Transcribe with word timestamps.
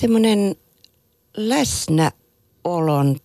semmoinen 0.00 0.56
läsnäolon 1.36 3.16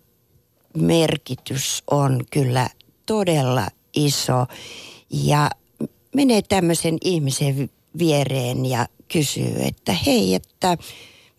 merkitys 0.78 1.84
on 1.92 2.24
kyllä 2.32 2.70
todella 3.06 3.68
iso 3.96 4.46
ja 5.10 5.50
menee 6.16 6.42
tämmöisen 6.42 6.98
ihmisen 7.04 7.70
viereen 7.98 8.66
ja 8.66 8.88
kysyy, 9.08 9.56
että 9.60 9.94
hei, 9.94 10.36
että 10.36 10.78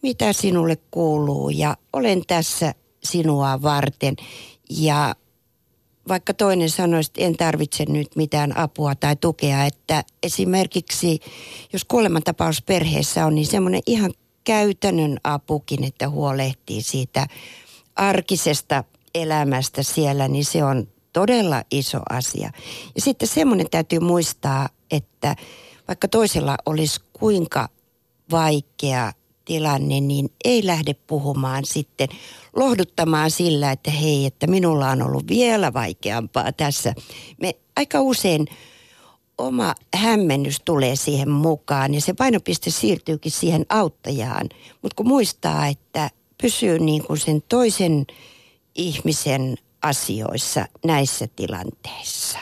mitä 0.02 0.32
sinulle 0.32 0.76
kuuluu 0.90 1.50
ja 1.50 1.76
olen 1.92 2.22
tässä 2.26 2.74
sinua 3.04 3.62
varten. 3.62 4.16
Ja 4.70 5.14
vaikka 6.08 6.34
toinen 6.34 6.70
sanoisi, 6.70 7.10
että 7.10 7.22
en 7.22 7.36
tarvitse 7.36 7.84
nyt 7.88 8.16
mitään 8.16 8.56
apua 8.56 8.94
tai 8.94 9.16
tukea, 9.16 9.64
että 9.64 10.04
esimerkiksi 10.22 11.20
jos 11.72 11.84
kuolemantapaus 11.84 12.62
perheessä 12.62 13.26
on, 13.26 13.34
niin 13.34 13.46
semmoinen 13.46 13.82
ihan 13.86 14.12
käytännön 14.44 15.18
apukin, 15.24 15.84
että 15.84 16.08
huolehtii 16.08 16.82
siitä 16.82 17.26
arkisesta 17.96 18.84
elämästä 19.14 19.82
siellä, 19.82 20.28
niin 20.28 20.44
se 20.44 20.64
on 20.64 20.88
todella 21.12 21.62
iso 21.70 22.00
asia. 22.10 22.50
Ja 22.94 23.00
sitten 23.00 23.28
semmoinen 23.28 23.70
täytyy 23.70 24.00
muistaa, 24.00 24.68
että 24.90 25.36
vaikka 25.88 26.08
toisella 26.08 26.56
olisi 26.66 27.00
kuinka 27.12 27.68
vaikea 28.30 29.12
tilanne, 29.44 30.00
niin 30.00 30.28
ei 30.44 30.66
lähde 30.66 30.94
puhumaan 30.94 31.64
sitten 31.64 32.08
lohduttamaan 32.56 33.30
sillä, 33.30 33.72
että 33.72 33.90
hei, 33.90 34.26
että 34.26 34.46
minulla 34.46 34.90
on 34.90 35.02
ollut 35.02 35.28
vielä 35.28 35.72
vaikeampaa 35.72 36.52
tässä. 36.52 36.94
Me 37.40 37.54
aika 37.76 38.00
usein 38.00 38.46
oma 39.42 39.74
hämmennys 39.94 40.60
tulee 40.64 40.96
siihen 40.96 41.30
mukaan 41.30 41.94
ja 41.94 42.00
se 42.00 42.12
painopiste 42.12 42.70
siirtyykin 42.70 43.32
siihen 43.32 43.66
auttajaan. 43.68 44.48
Mutta 44.82 44.94
kun 44.96 45.08
muistaa, 45.08 45.66
että 45.66 46.10
pysyy 46.42 46.78
niin 46.78 47.04
kuin 47.04 47.18
sen 47.18 47.42
toisen 47.48 48.06
ihmisen 48.74 49.56
asioissa 49.82 50.66
näissä 50.84 51.28
tilanteissa. 51.36 52.38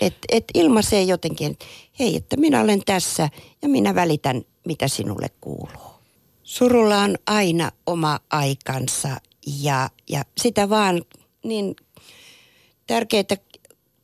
Että 0.00 0.18
et 0.28 0.44
ilmaisee 0.54 1.02
jotenkin, 1.02 1.50
että 1.50 1.64
hei, 1.98 2.16
että 2.16 2.36
minä 2.36 2.60
olen 2.60 2.82
tässä 2.86 3.28
ja 3.62 3.68
minä 3.68 3.94
välitän, 3.94 4.42
mitä 4.66 4.88
sinulle 4.88 5.30
kuuluu. 5.40 5.92
Surulla 6.42 6.98
on 6.98 7.16
aina 7.26 7.72
oma 7.86 8.20
aikansa 8.30 9.20
ja, 9.62 9.90
ja 10.08 10.24
sitä 10.40 10.68
vaan 10.68 11.02
niin 11.44 11.76
tärkeää, 12.86 13.24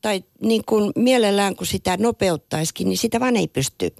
tai 0.00 0.24
niin 0.42 0.62
kuin 0.66 0.92
mielellään 0.96 1.56
kun 1.56 1.66
sitä 1.66 1.96
nopeuttaisikin, 1.96 2.88
niin 2.88 2.98
sitä 2.98 3.20
vaan 3.20 3.36
ei 3.36 3.48
pysty 3.48 3.94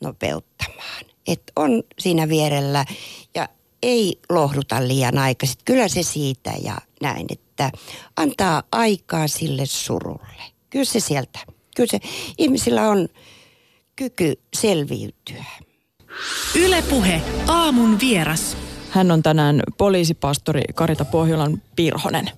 nopeuttamaan. 0.00 1.04
Että 1.26 1.52
on 1.56 1.82
siinä 1.98 2.28
vierellä 2.28 2.84
ja 3.34 3.48
ei 3.82 4.20
lohduta 4.30 4.88
liian 4.88 5.18
aikaisin. 5.18 5.58
Kyllä 5.64 5.88
se 5.88 6.02
siitä 6.02 6.52
ja 6.62 6.76
näin, 7.02 7.26
että 7.30 7.70
antaa 8.16 8.62
aikaa 8.72 9.28
sille 9.28 9.66
surulle. 9.66 10.42
Kyllä 10.70 10.84
se 10.84 11.00
sieltä, 11.00 11.38
kyllä 11.76 11.90
se 11.90 12.00
ihmisillä 12.38 12.88
on 12.88 13.08
kyky 13.96 14.34
selviytyä. 14.54 15.44
Ylepuhe 16.56 17.22
aamun 17.46 18.00
vieras. 18.00 18.56
Hän 18.90 19.10
on 19.10 19.22
tänään 19.22 19.62
poliisipastori 19.78 20.62
Karita 20.74 21.04
Pohjolan 21.04 21.62
Pirhonen. 21.76 22.30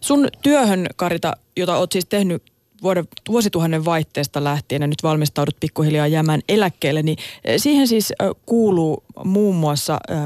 Sun 0.00 0.28
työhön, 0.42 0.86
Karita, 0.96 1.32
jota 1.56 1.76
oot 1.76 1.92
siis 1.92 2.06
tehnyt 2.06 2.42
vuoden, 2.82 3.08
vuosituhannen 3.28 3.84
vaihteesta 3.84 4.44
lähtien 4.44 4.82
ja 4.82 4.88
nyt 4.88 5.02
valmistaudut 5.02 5.56
pikkuhiljaa 5.60 6.06
jäämään 6.06 6.40
eläkkeelle, 6.48 7.02
niin 7.02 7.18
eh, 7.44 7.60
siihen 7.60 7.88
siis 7.88 8.10
eh, 8.10 8.30
kuuluu 8.46 9.04
muun 9.24 9.56
muassa 9.56 10.00
eh, 10.08 10.18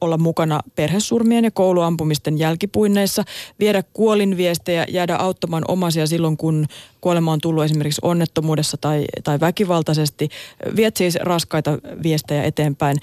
olla 0.00 0.18
mukana 0.18 0.60
perhesurmien 0.74 1.44
ja 1.44 1.50
kouluampumisten 1.50 2.38
jälkipuinneissa, 2.38 3.24
viedä 3.60 3.82
kuolinviestejä, 3.92 4.86
jäädä 4.88 5.16
auttamaan 5.16 5.64
omaisia 5.68 6.06
silloin, 6.06 6.36
kun 6.36 6.66
kuolema 7.00 7.32
on 7.32 7.40
tullut 7.40 7.64
esimerkiksi 7.64 8.00
onnettomuudessa 8.04 8.76
tai, 8.76 9.04
tai 9.24 9.40
väkivaltaisesti. 9.40 10.28
Viet 10.76 10.96
siis 10.96 11.18
raskaita 11.20 11.78
viestejä 12.02 12.42
eteenpäin. 12.42 12.96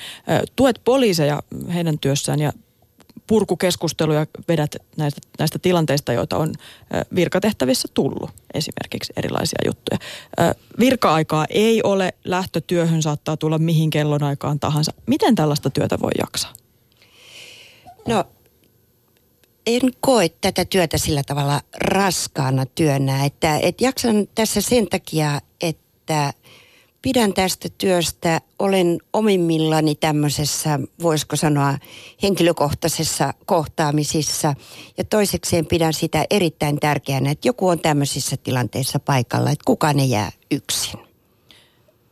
Tuet 0.55 0.81
poliiseja 0.85 1.43
heidän 1.73 1.99
työssään 1.99 2.39
ja 2.39 2.53
purkukeskusteluja 3.27 4.27
vedät 4.47 4.75
näistä, 4.97 5.21
näistä 5.39 5.59
tilanteista, 5.59 6.13
joita 6.13 6.37
on 6.37 6.53
virkatehtävissä 7.15 7.87
tullut, 7.93 8.29
esimerkiksi 8.53 9.13
erilaisia 9.17 9.59
juttuja. 9.65 9.99
Virka-aikaa 10.79 11.45
ei 11.49 11.83
ole, 11.83 12.13
lähtötyöhön 12.25 13.01
saattaa 13.01 13.37
tulla 13.37 13.57
mihin 13.57 13.89
kellonaikaan 13.89 14.59
tahansa. 14.59 14.91
Miten 15.05 15.35
tällaista 15.35 15.69
työtä 15.69 15.99
voi 16.01 16.11
jaksaa? 16.19 16.53
No, 18.07 18.23
en 19.65 19.81
koe 19.99 20.29
tätä 20.29 20.65
työtä 20.65 20.97
sillä 20.97 21.21
tavalla 21.23 21.61
raskaana 21.79 22.65
työnä, 22.65 23.25
että, 23.25 23.57
että 23.57 23.83
jaksan 23.83 24.27
tässä 24.35 24.61
sen 24.61 24.87
takia, 24.89 25.41
että– 25.61 26.33
pidän 27.07 27.33
tästä 27.33 27.69
työstä, 27.77 28.41
olen 28.59 28.97
omimmillani 29.13 29.95
tämmöisessä, 29.95 30.79
voisiko 31.03 31.35
sanoa, 31.35 31.77
henkilökohtaisessa 32.23 33.33
kohtaamisissa. 33.45 34.53
Ja 34.97 35.03
toisekseen 35.03 35.65
pidän 35.65 35.93
sitä 35.93 36.25
erittäin 36.29 36.79
tärkeänä, 36.79 37.31
että 37.31 37.47
joku 37.47 37.67
on 37.67 37.79
tämmöisissä 37.79 38.37
tilanteissa 38.37 38.99
paikalla, 38.99 39.51
että 39.51 39.63
kukaan 39.65 39.99
ei 39.99 40.09
jää 40.09 40.31
yksin. 40.51 40.99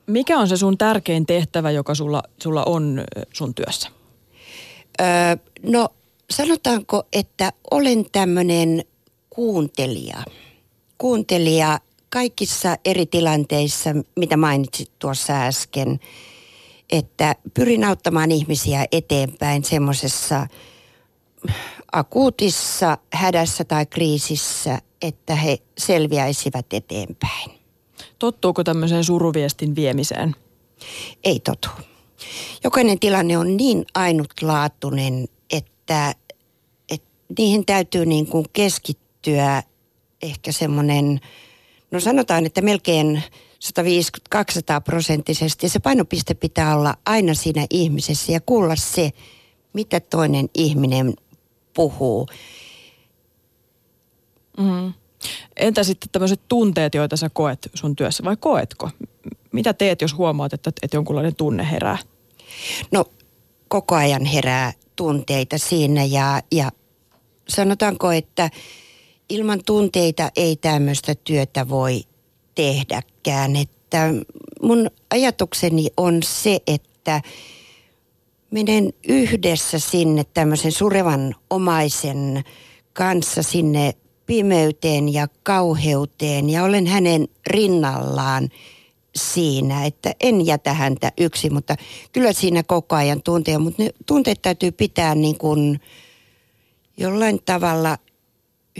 Mikä 0.07 0.39
on 0.39 0.47
se 0.47 0.57
sun 0.57 0.77
tärkein 0.77 1.25
tehtävä, 1.25 1.71
joka 1.71 1.95
sulla, 1.95 2.23
sulla 2.43 2.63
on 2.63 3.03
sun 3.33 3.55
työssä? 3.55 3.89
Öö, 5.01 5.07
no 5.63 5.89
sanotaanko, 6.29 7.03
että 7.13 7.53
olen 7.71 8.05
tämmöinen 8.11 8.83
kuuntelija. 9.29 10.23
Kuuntelija 10.97 11.79
kaikissa 12.15 12.77
eri 12.85 13.05
tilanteissa, 13.05 13.89
mitä 14.15 14.37
mainitsit 14.37 14.91
tuossa 14.99 15.33
äsken, 15.33 15.99
että 16.89 17.35
pyrin 17.53 17.83
auttamaan 17.83 18.31
ihmisiä 18.31 18.85
eteenpäin 18.91 19.63
semmoisessa 19.63 20.47
akuutissa 21.91 22.97
hädässä 23.13 23.63
tai 23.63 23.85
kriisissä, 23.85 24.81
että 25.01 25.35
he 25.35 25.57
selviäisivät 25.77 26.65
eteenpäin. 26.73 27.51
Tottuuko 28.19 28.63
tämmöiseen 28.63 29.03
suruviestin 29.03 29.75
viemiseen? 29.75 30.35
Ei 31.23 31.39
totu. 31.39 31.69
Jokainen 32.63 32.99
tilanne 32.99 33.37
on 33.37 33.57
niin 33.57 33.85
ainutlaatuinen, 33.95 35.25
että, 35.51 36.15
että 36.89 37.07
niihin 37.37 37.65
täytyy 37.65 38.05
niin 38.05 38.27
kuin 38.27 38.45
keskittyä 38.53 39.63
ehkä 40.21 40.51
semmoinen– 40.51 41.19
No 41.95 41.99
sanotaan, 41.99 42.45
että 42.45 42.61
melkein 42.61 43.23
150-200 44.35 44.39
prosenttisesti. 44.85 45.69
Se 45.69 45.79
painopiste 45.79 46.33
pitää 46.33 46.75
olla 46.75 46.95
aina 47.05 47.33
siinä 47.33 47.67
ihmisessä 47.69 48.31
ja 48.31 48.39
kuulla 48.41 48.75
se, 48.75 49.11
mitä 49.73 49.99
toinen 49.99 50.49
ihminen 50.53 51.13
puhuu. 51.73 52.27
Mm. 54.57 54.93
Entä 55.57 55.83
sitten 55.83 56.09
tämmöiset 56.11 56.41
tunteet, 56.47 56.93
joita 56.93 57.17
sä 57.17 57.29
koet 57.29 57.69
sun 57.73 57.95
työssä, 57.95 58.23
vai 58.23 58.37
koetko? 58.37 58.89
Mitä 59.51 59.73
teet, 59.73 60.01
jos 60.01 60.17
huomaat, 60.17 60.53
että, 60.53 60.71
että 60.81 60.97
jonkunlainen 60.97 61.35
tunne 61.35 61.71
herää? 61.71 61.97
No 62.91 63.05
koko 63.67 63.95
ajan 63.95 64.25
herää 64.25 64.73
tunteita 64.95 65.57
siinä 65.57 66.03
ja, 66.03 66.41
ja 66.51 66.71
sanotaanko, 67.47 68.11
että 68.11 68.49
ilman 69.29 69.61
tunteita 69.65 70.31
ei 70.35 70.55
tämmöistä 70.55 71.15
työtä 71.15 71.69
voi 71.69 72.03
tehdäkään. 72.55 73.55
Että 73.55 74.13
mun 74.61 74.89
ajatukseni 75.11 75.87
on 75.97 76.23
se, 76.23 76.59
että 76.67 77.21
menen 78.51 78.93
yhdessä 79.07 79.79
sinne 79.79 80.23
tämmöisen 80.33 80.71
surevan 80.71 81.35
omaisen 81.49 82.43
kanssa 82.93 83.43
sinne 83.43 83.93
pimeyteen 84.25 85.13
ja 85.13 85.27
kauheuteen 85.43 86.49
ja 86.49 86.63
olen 86.63 86.87
hänen 86.87 87.27
rinnallaan 87.47 88.49
siinä, 89.15 89.85
että 89.85 90.15
en 90.19 90.45
jätä 90.45 90.73
häntä 90.73 91.11
yksin, 91.17 91.53
mutta 91.53 91.75
kyllä 92.11 92.33
siinä 92.33 92.63
koko 92.63 92.95
ajan 92.95 93.21
tunteja, 93.21 93.59
mutta 93.59 93.83
ne 93.83 93.89
tunteet 94.05 94.41
täytyy 94.41 94.71
pitää 94.71 95.15
niin 95.15 95.37
kuin 95.37 95.79
jollain 96.97 97.39
tavalla 97.45 97.97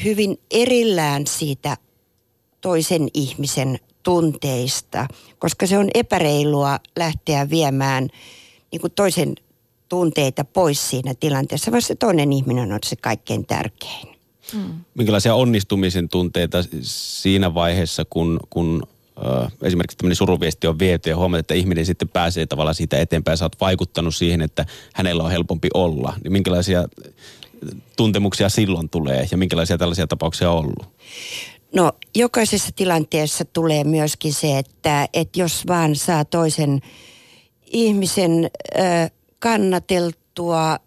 hyvin 0.03 0.39
erillään 0.51 1.27
siitä 1.27 1.77
toisen 2.61 3.07
ihmisen 3.13 3.79
tunteista, 4.03 5.07
koska 5.39 5.67
se 5.67 5.77
on 5.77 5.89
epäreilua 5.93 6.79
lähteä 6.95 7.49
viemään 7.49 8.07
niin 8.71 8.81
kuin 8.81 8.93
toisen 8.93 9.35
tunteita 9.89 10.45
pois 10.45 10.89
siinä 10.89 11.13
tilanteessa, 11.19 11.71
vaan 11.71 11.81
se 11.81 11.95
toinen 11.95 12.33
ihminen 12.33 12.71
on 12.71 12.79
se 12.85 12.95
kaikkein 12.95 13.45
tärkein. 13.45 14.07
Mm. 14.53 14.73
Minkälaisia 14.95 15.35
onnistumisen 15.35 16.09
tunteita 16.09 16.57
siinä 16.81 17.53
vaiheessa, 17.53 18.05
kun, 18.09 18.39
kun 18.49 18.87
esimerkiksi 19.61 19.97
tämmöinen 19.97 20.15
suruviesti 20.15 20.67
on 20.67 20.79
viety 20.79 21.09
ja 21.09 21.17
huomaat, 21.17 21.39
että 21.39 21.53
ihminen 21.53 21.85
sitten 21.85 22.09
pääsee 22.09 22.45
tavallaan 22.45 22.75
siitä 22.75 22.99
eteenpäin. 22.99 23.37
Sä 23.37 23.45
oot 23.45 23.61
vaikuttanut 23.61 24.15
siihen, 24.15 24.41
että 24.41 24.65
hänellä 24.93 25.23
on 25.23 25.31
helpompi 25.31 25.67
olla. 25.73 26.13
Niin 26.23 26.31
minkälaisia 26.31 26.87
tuntemuksia 27.97 28.49
silloin 28.49 28.89
tulee 28.89 29.27
ja 29.31 29.37
minkälaisia 29.37 29.77
tällaisia 29.77 30.07
tapauksia 30.07 30.51
on 30.51 30.57
ollut? 30.57 30.89
No 31.75 31.91
jokaisessa 32.15 32.69
tilanteessa 32.75 33.45
tulee 33.45 33.83
myöskin 33.83 34.33
se, 34.33 34.57
että, 34.57 35.07
että 35.13 35.39
jos 35.39 35.67
vaan 35.67 35.95
saa 35.95 36.25
toisen 36.25 36.81
ihmisen 37.65 38.49
äh, 38.79 39.11
kannateltua 39.39 40.77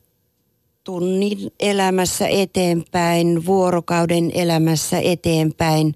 tunnin 0.84 1.38
elämässä 1.60 2.28
eteenpäin, 2.28 3.46
vuorokauden 3.46 4.30
elämässä 4.34 4.98
eteenpäin, 4.98 5.94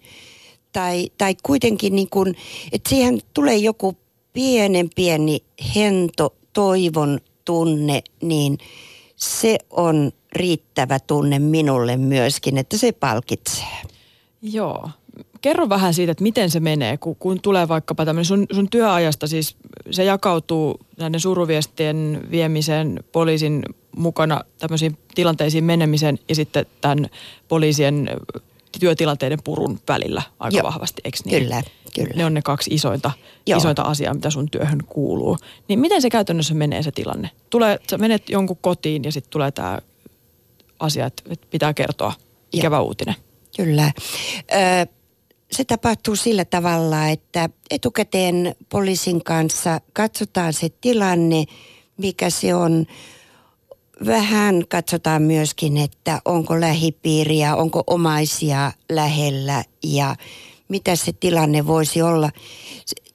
tai, 0.72 1.10
tai 1.18 1.34
kuitenkin 1.42 1.96
niin 1.96 2.10
kuin, 2.10 2.36
että 2.72 2.90
siihen 2.90 3.20
tulee 3.34 3.56
joku 3.56 3.96
pienen 4.32 4.90
pieni 4.96 5.38
hento, 5.74 6.34
toivon 6.52 7.20
tunne, 7.44 8.02
niin 8.22 8.58
se 9.16 9.58
on 9.70 10.12
riittävä 10.32 10.98
tunne 10.98 11.38
minulle 11.38 11.96
myöskin, 11.96 12.58
että 12.58 12.78
se 12.78 12.92
palkitsee. 12.92 13.82
Joo. 14.42 14.90
Kerro 15.40 15.68
vähän 15.68 15.94
siitä, 15.94 16.12
että 16.12 16.22
miten 16.22 16.50
se 16.50 16.60
menee, 16.60 16.96
kun, 16.96 17.16
kun 17.16 17.40
tulee 17.40 17.68
vaikkapa 17.68 18.04
tämmöinen 18.04 18.24
sun, 18.24 18.46
sun 18.52 18.70
työajasta, 18.70 19.26
siis 19.26 19.56
se 19.90 20.04
jakautuu 20.04 20.80
näiden 20.98 21.20
suruviestien 21.20 22.22
viemiseen, 22.30 23.04
poliisin 23.12 23.62
mukana 23.96 24.40
tämmöisiin 24.58 24.98
tilanteisiin 25.14 25.64
menemisen 25.64 26.18
ja 26.28 26.34
sitten 26.34 26.66
tämän 26.80 27.08
poliisien 27.48 28.10
työtilanteiden 28.80 29.38
purun 29.44 29.78
välillä 29.88 30.22
aika 30.38 30.56
Joo, 30.56 30.66
vahvasti, 30.66 31.02
eikö 31.04 31.18
niin? 31.24 31.42
Kyllä, 31.42 31.62
kyllä. 31.94 32.12
Ne 32.16 32.24
on 32.24 32.34
ne 32.34 32.42
kaksi 32.42 32.74
isointa, 32.74 33.10
isointa 33.46 33.82
asiaa, 33.82 34.14
mitä 34.14 34.30
sun 34.30 34.50
työhön 34.50 34.80
kuuluu. 34.86 35.36
Niin 35.68 35.80
miten 35.80 36.02
se 36.02 36.10
käytännössä 36.10 36.54
menee 36.54 36.82
se 36.82 36.90
tilanne? 36.90 37.30
Tulee, 37.50 37.78
sä 37.90 37.98
menet 37.98 38.28
jonkun 38.28 38.58
kotiin 38.60 39.04
ja 39.04 39.12
sitten 39.12 39.30
tulee 39.30 39.50
tämä 39.50 39.78
asia, 40.82 41.06
että 41.06 41.46
pitää 41.50 41.74
kertoa 41.74 42.12
ikävä 42.52 42.76
Joo. 42.76 42.84
uutinen. 42.84 43.14
Kyllä. 43.56 43.92
Ö, 44.52 44.86
se 45.52 45.64
tapahtuu 45.64 46.16
sillä 46.16 46.44
tavalla, 46.44 47.08
että 47.08 47.48
etukäteen 47.70 48.54
poliisin 48.68 49.24
kanssa 49.24 49.80
katsotaan 49.92 50.52
se 50.52 50.68
tilanne, 50.80 51.44
mikä 51.96 52.30
se 52.30 52.54
on. 52.54 52.86
Vähän 54.06 54.64
katsotaan 54.68 55.22
myöskin, 55.22 55.76
että 55.76 56.20
onko 56.24 56.60
lähipiiriä, 56.60 57.56
onko 57.56 57.82
omaisia 57.86 58.72
lähellä 58.90 59.64
ja 59.84 60.16
mitä 60.68 60.96
se 60.96 61.12
tilanne 61.12 61.66
voisi 61.66 62.02
olla. 62.02 62.30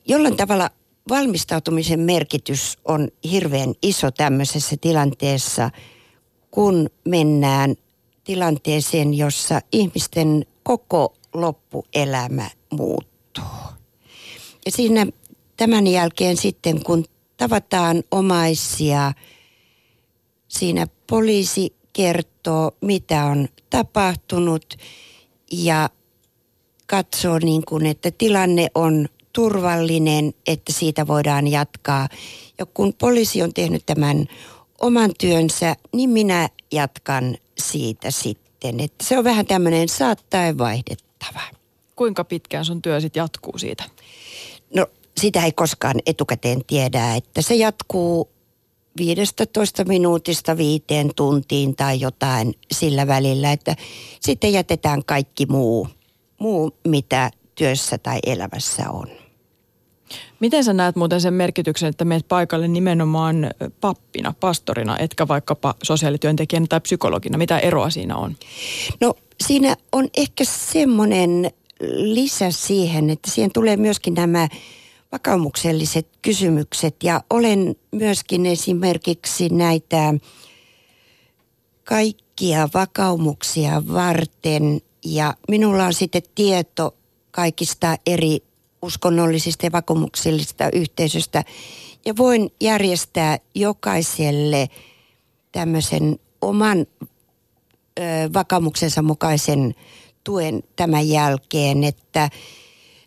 Jollain 0.06 0.38
tavalla 0.38 0.70
valmistautumisen 1.10 2.00
merkitys 2.00 2.78
on 2.86 3.08
hirveän 3.32 3.74
iso 3.82 4.12
tämmöisessä 4.12 4.76
tilanteessa, 4.82 5.70
kun 6.58 6.90
mennään 7.06 7.76
tilanteeseen, 8.24 9.14
jossa 9.14 9.62
ihmisten 9.72 10.46
koko 10.64 11.14
loppuelämä 11.34 12.50
muuttuu. 12.70 13.44
Ja 14.66 14.72
siinä 14.72 15.08
tämän 15.58 15.88
jälkeen 15.88 16.38
sitten, 16.38 16.84
kun 16.84 17.06
tavataan 17.38 18.04
omaisia, 18.12 19.14
siinä 20.48 20.88
poliisi 21.10 21.76
kertoo, 21.94 22.72
mitä 22.82 23.26
on 23.26 23.48
tapahtunut 23.70 24.78
ja 25.52 25.90
katsoo 26.88 27.40
niin 27.40 27.66
kuin, 27.66 27.86
että 27.86 28.12
tilanne 28.12 28.68
on 28.76 29.08
turvallinen, 29.34 30.34
että 30.48 30.74
siitä 30.74 31.08
voidaan 31.08 31.48
jatkaa. 31.48 32.08
Ja 32.60 32.66
kun 32.66 32.94
poliisi 32.94 33.42
on 33.44 33.54
tehnyt 33.54 33.86
tämän 33.86 34.28
oman 34.82 35.12
työnsä, 35.20 35.76
niin 35.94 36.10
minä 36.10 36.50
jatkan 36.72 37.38
siitä 37.58 38.12
sitten. 38.12 38.80
Että 38.80 39.06
se 39.06 39.18
on 39.18 39.24
vähän 39.24 39.46
tämmöinen 39.46 39.90
saattaen 39.90 40.58
vaihdettava. 40.58 41.42
Kuinka 41.96 42.24
pitkään 42.24 42.66
sun 42.66 42.82
työ 42.82 43.02
sitten 43.02 43.22
jatkuu 43.22 43.58
siitä? 43.58 43.84
No 44.76 44.88
sitä 45.22 45.46
ei 45.46 45.52
koskaan 45.52 45.96
etukäteen 46.06 46.66
tiedä, 46.66 47.16
että 47.16 47.42
se 47.42 47.56
jatkuu 47.56 48.30
15 48.98 49.84
minuutista 49.84 50.58
viiteen 50.58 51.12
tuntiin 51.16 51.76
tai 51.76 52.00
jotain 52.00 52.54
sillä 52.72 53.08
välillä, 53.08 53.52
että 53.52 53.76
sitten 54.22 54.54
jätetään 54.54 55.06
kaikki 55.06 55.46
muu, 55.46 55.88
muu 56.40 56.72
mitä 56.88 57.32
työssä 57.56 57.98
tai 57.98 58.20
elämässä 58.26 58.90
on. 58.90 59.27
Miten 60.40 60.64
sä 60.64 60.74
näet 60.74 60.96
muuten 60.96 61.22
sen 61.22 61.34
merkityksen, 61.34 61.90
että 61.90 62.06
meet 62.06 62.28
paikalle 62.28 62.68
nimenomaan 62.68 63.52
pappina, 63.82 64.34
pastorina, 64.40 64.98
etkä 64.98 65.28
vaikkapa 65.28 65.76
sosiaalityöntekijänä 65.84 66.66
tai 66.70 66.82
psykologina? 66.82 67.38
Mitä 67.38 67.60
eroa 67.60 67.90
siinä 67.90 68.16
on? 68.16 68.36
No 69.02 69.14
siinä 69.48 69.78
on 69.92 70.08
ehkä 70.18 70.44
semmoinen 70.46 71.52
lisä 71.96 72.52
siihen, 72.52 73.10
että 73.10 73.32
siihen 73.32 73.52
tulee 73.54 73.78
myöskin 73.78 74.14
nämä 74.14 74.48
vakaumukselliset 75.12 76.08
kysymykset 76.22 76.96
ja 77.04 77.22
olen 77.30 77.76
myöskin 77.92 78.46
esimerkiksi 78.46 79.50
näitä 79.50 80.14
kaikkia 81.84 82.70
vakaumuksia 82.74 83.84
varten 83.94 84.82
ja 85.06 85.34
minulla 85.50 85.86
on 85.86 85.94
sitten 85.94 86.22
tieto 86.36 86.96
kaikista 87.32 87.98
eri 88.06 88.47
uskonnollisista 88.82 89.66
ja 89.66 89.72
vakuumuksellisista 89.72 90.70
yhteisöstä. 90.74 91.44
Ja 92.06 92.18
voin 92.18 92.50
järjestää 92.62 93.38
jokaiselle 93.56 94.70
tämmöisen 95.52 96.20
oman 96.42 96.80
ö, 96.80 98.04
vakaumuksensa 98.34 99.02
mukaisen 99.02 99.76
tuen 100.24 100.64
tämän 100.76 101.10
jälkeen, 101.10 101.84
että 101.84 102.30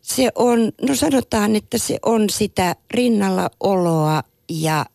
se 0.03 0.29
on, 0.35 0.73
no 0.83 0.95
sanotaan, 0.95 1.57
että 1.57 1.79
se 1.79 1.99
on 2.03 2.31
sitä 2.31 2.77
rinnalla 2.91 3.51
oloa 3.61 4.23
ja 4.49 4.87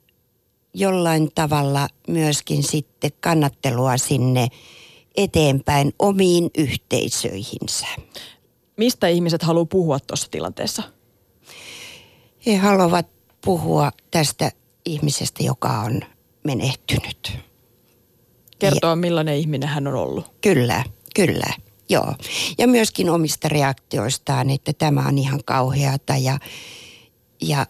jollain 0.74 1.30
tavalla 1.36 1.88
myöskin 2.08 2.64
sitten 2.64 3.12
kannattelua 3.20 3.98
sinne 3.98 4.48
eteenpäin 5.18 5.94
omiin 6.00 6.50
yhteisöihinsä. 6.58 7.88
Mistä 8.78 9.08
ihmiset 9.08 9.44
haluaa 9.44 9.66
puhua 9.66 10.00
tuossa 10.00 10.28
tilanteessa? 10.32 10.84
He 12.46 12.56
haluavat 12.56 13.08
puhua 13.46 13.92
tästä 14.12 14.52
ihmisestä, 14.86 15.44
joka 15.44 15.80
on 15.80 16.02
menehtynyt. 16.44 17.38
Kertoa, 18.60 18.90
ja, 18.90 18.96
millainen 18.96 19.38
ihminen 19.38 19.70
hän 19.70 19.88
on 19.88 19.96
ollut. 19.96 20.26
Kyllä, 20.42 20.84
kyllä. 21.16 21.54
Joo. 21.90 22.14
Ja 22.58 22.68
myöskin 22.68 23.10
omista 23.10 23.50
reaktioistaan, 23.50 24.50
että 24.50 24.74
tämä 24.74 25.08
on 25.08 25.18
ihan 25.18 25.40
kauheata 25.46 26.18
ja, 26.18 26.40
ja 27.42 27.66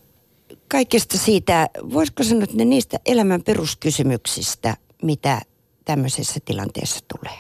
kaikesta 0.68 1.18
siitä, 1.18 1.70
voisiko 1.94 2.24
sanoa, 2.24 2.44
että 2.44 2.58
ne 2.58 2.66
niistä 2.66 3.00
elämän 3.06 3.44
peruskysymyksistä, 3.44 4.78
mitä 5.04 5.42
tämmöisessä 5.86 6.40
tilanteessa 6.46 7.00
tulee. 7.18 7.38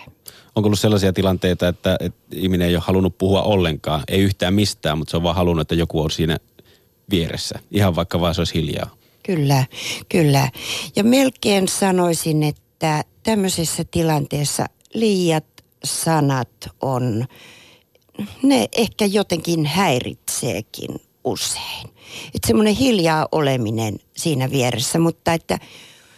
Onko 0.55 0.67
ollut 0.67 0.79
sellaisia 0.79 1.13
tilanteita, 1.13 1.67
että, 1.67 1.97
että 1.99 2.19
ihminen 2.31 2.67
ei 2.67 2.75
ole 2.75 2.83
halunnut 2.87 3.17
puhua 3.17 3.41
ollenkaan, 3.41 4.03
ei 4.07 4.21
yhtään 4.21 4.53
mistään, 4.53 4.97
mutta 4.97 5.11
se 5.11 5.17
on 5.17 5.23
vaan 5.23 5.35
halunnut, 5.35 5.61
että 5.61 5.75
joku 5.75 6.01
on 6.01 6.11
siinä 6.11 6.37
vieressä, 7.09 7.59
ihan 7.71 7.95
vaikka 7.95 8.19
vaan 8.19 8.35
se 8.35 8.41
olisi 8.41 8.53
hiljaa? 8.53 8.89
Kyllä, 9.23 9.65
kyllä. 10.09 10.49
Ja 10.95 11.03
melkein 11.03 11.67
sanoisin, 11.67 12.43
että 12.43 13.03
tämmöisessä 13.23 13.83
tilanteessa 13.91 14.65
liiat 14.93 15.45
sanat 15.83 16.69
on, 16.81 17.25
ne 18.43 18.67
ehkä 18.77 19.05
jotenkin 19.05 19.65
häiritseekin 19.65 20.89
usein. 21.23 21.89
Että 22.35 22.47
semmoinen 22.47 22.75
hiljaa 22.75 23.27
oleminen 23.31 23.99
siinä 24.17 24.51
vieressä, 24.51 24.99
mutta 24.99 25.33
että 25.33 25.59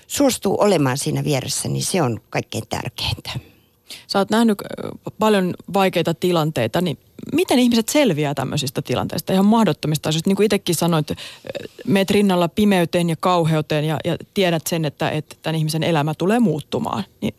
suostuu 0.08 0.62
olemaan 0.62 0.98
siinä 0.98 1.24
vieressä, 1.24 1.70
niin 1.70 1.84
se 1.84 2.02
on 2.02 2.22
kaikkein 2.30 2.64
tärkeintä. 2.70 3.32
Sä 4.08 4.20
oot 4.20 4.30
nähnyt 4.30 4.58
paljon 5.20 5.54
vaikeita 5.74 6.14
tilanteita, 6.14 6.82
niin 6.82 6.98
miten 7.34 7.60
ihmiset 7.60 7.90
selviää 7.90 8.34
tämmöisistä 8.34 8.82
tilanteista, 8.82 9.34
ihan 9.34 9.46
mahdottomista 9.46 10.10
asioista? 10.10 10.30
Niin 10.30 10.36
kuin 10.36 10.46
itsekin 10.46 10.76
sanoit, 10.76 11.08
meet 11.88 12.10
rinnalla 12.10 12.48
pimeyteen 12.48 13.10
ja 13.10 13.16
kauheuteen 13.20 13.86
ja, 13.86 13.98
ja 14.06 14.18
tiedät 14.34 14.68
sen, 14.68 14.86
että, 14.86 15.10
että 15.10 15.36
tämän 15.42 15.56
ihmisen 15.56 15.84
elämä 15.84 16.14
tulee 16.14 16.40
muuttumaan. 16.40 17.04
Niin 17.22 17.34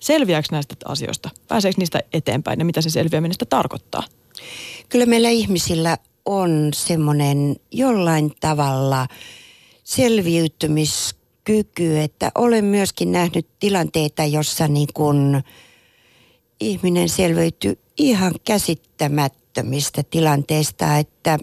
selviääkö 0.00 0.48
näistä 0.50 0.74
asioista? 0.84 1.30
Pääseekö 1.48 1.78
niistä 1.78 2.00
eteenpäin 2.12 2.58
ja 2.58 2.64
mitä 2.64 2.80
se 2.80 2.90
selviäminen 2.90 3.34
sitä 3.34 3.44
tarkoittaa? 3.44 4.02
Kyllä 4.88 5.06
meillä 5.06 5.28
ihmisillä 5.28 5.98
on 6.24 6.70
semmoinen 6.74 7.56
jollain 7.70 8.32
tavalla 8.40 9.06
selviytymiskyky, 11.50 12.00
että 12.00 12.32
olen 12.34 12.64
myöskin 12.64 13.12
nähnyt 13.12 13.46
tilanteita, 13.60 14.24
jossa 14.24 14.68
niin 14.68 14.88
kuin 14.94 15.44
ihminen 16.60 17.08
selviytyy 17.08 17.78
ihan 17.98 18.34
käsittämättömistä 18.44 20.02
tilanteista, 20.02 20.98
että 20.98 21.38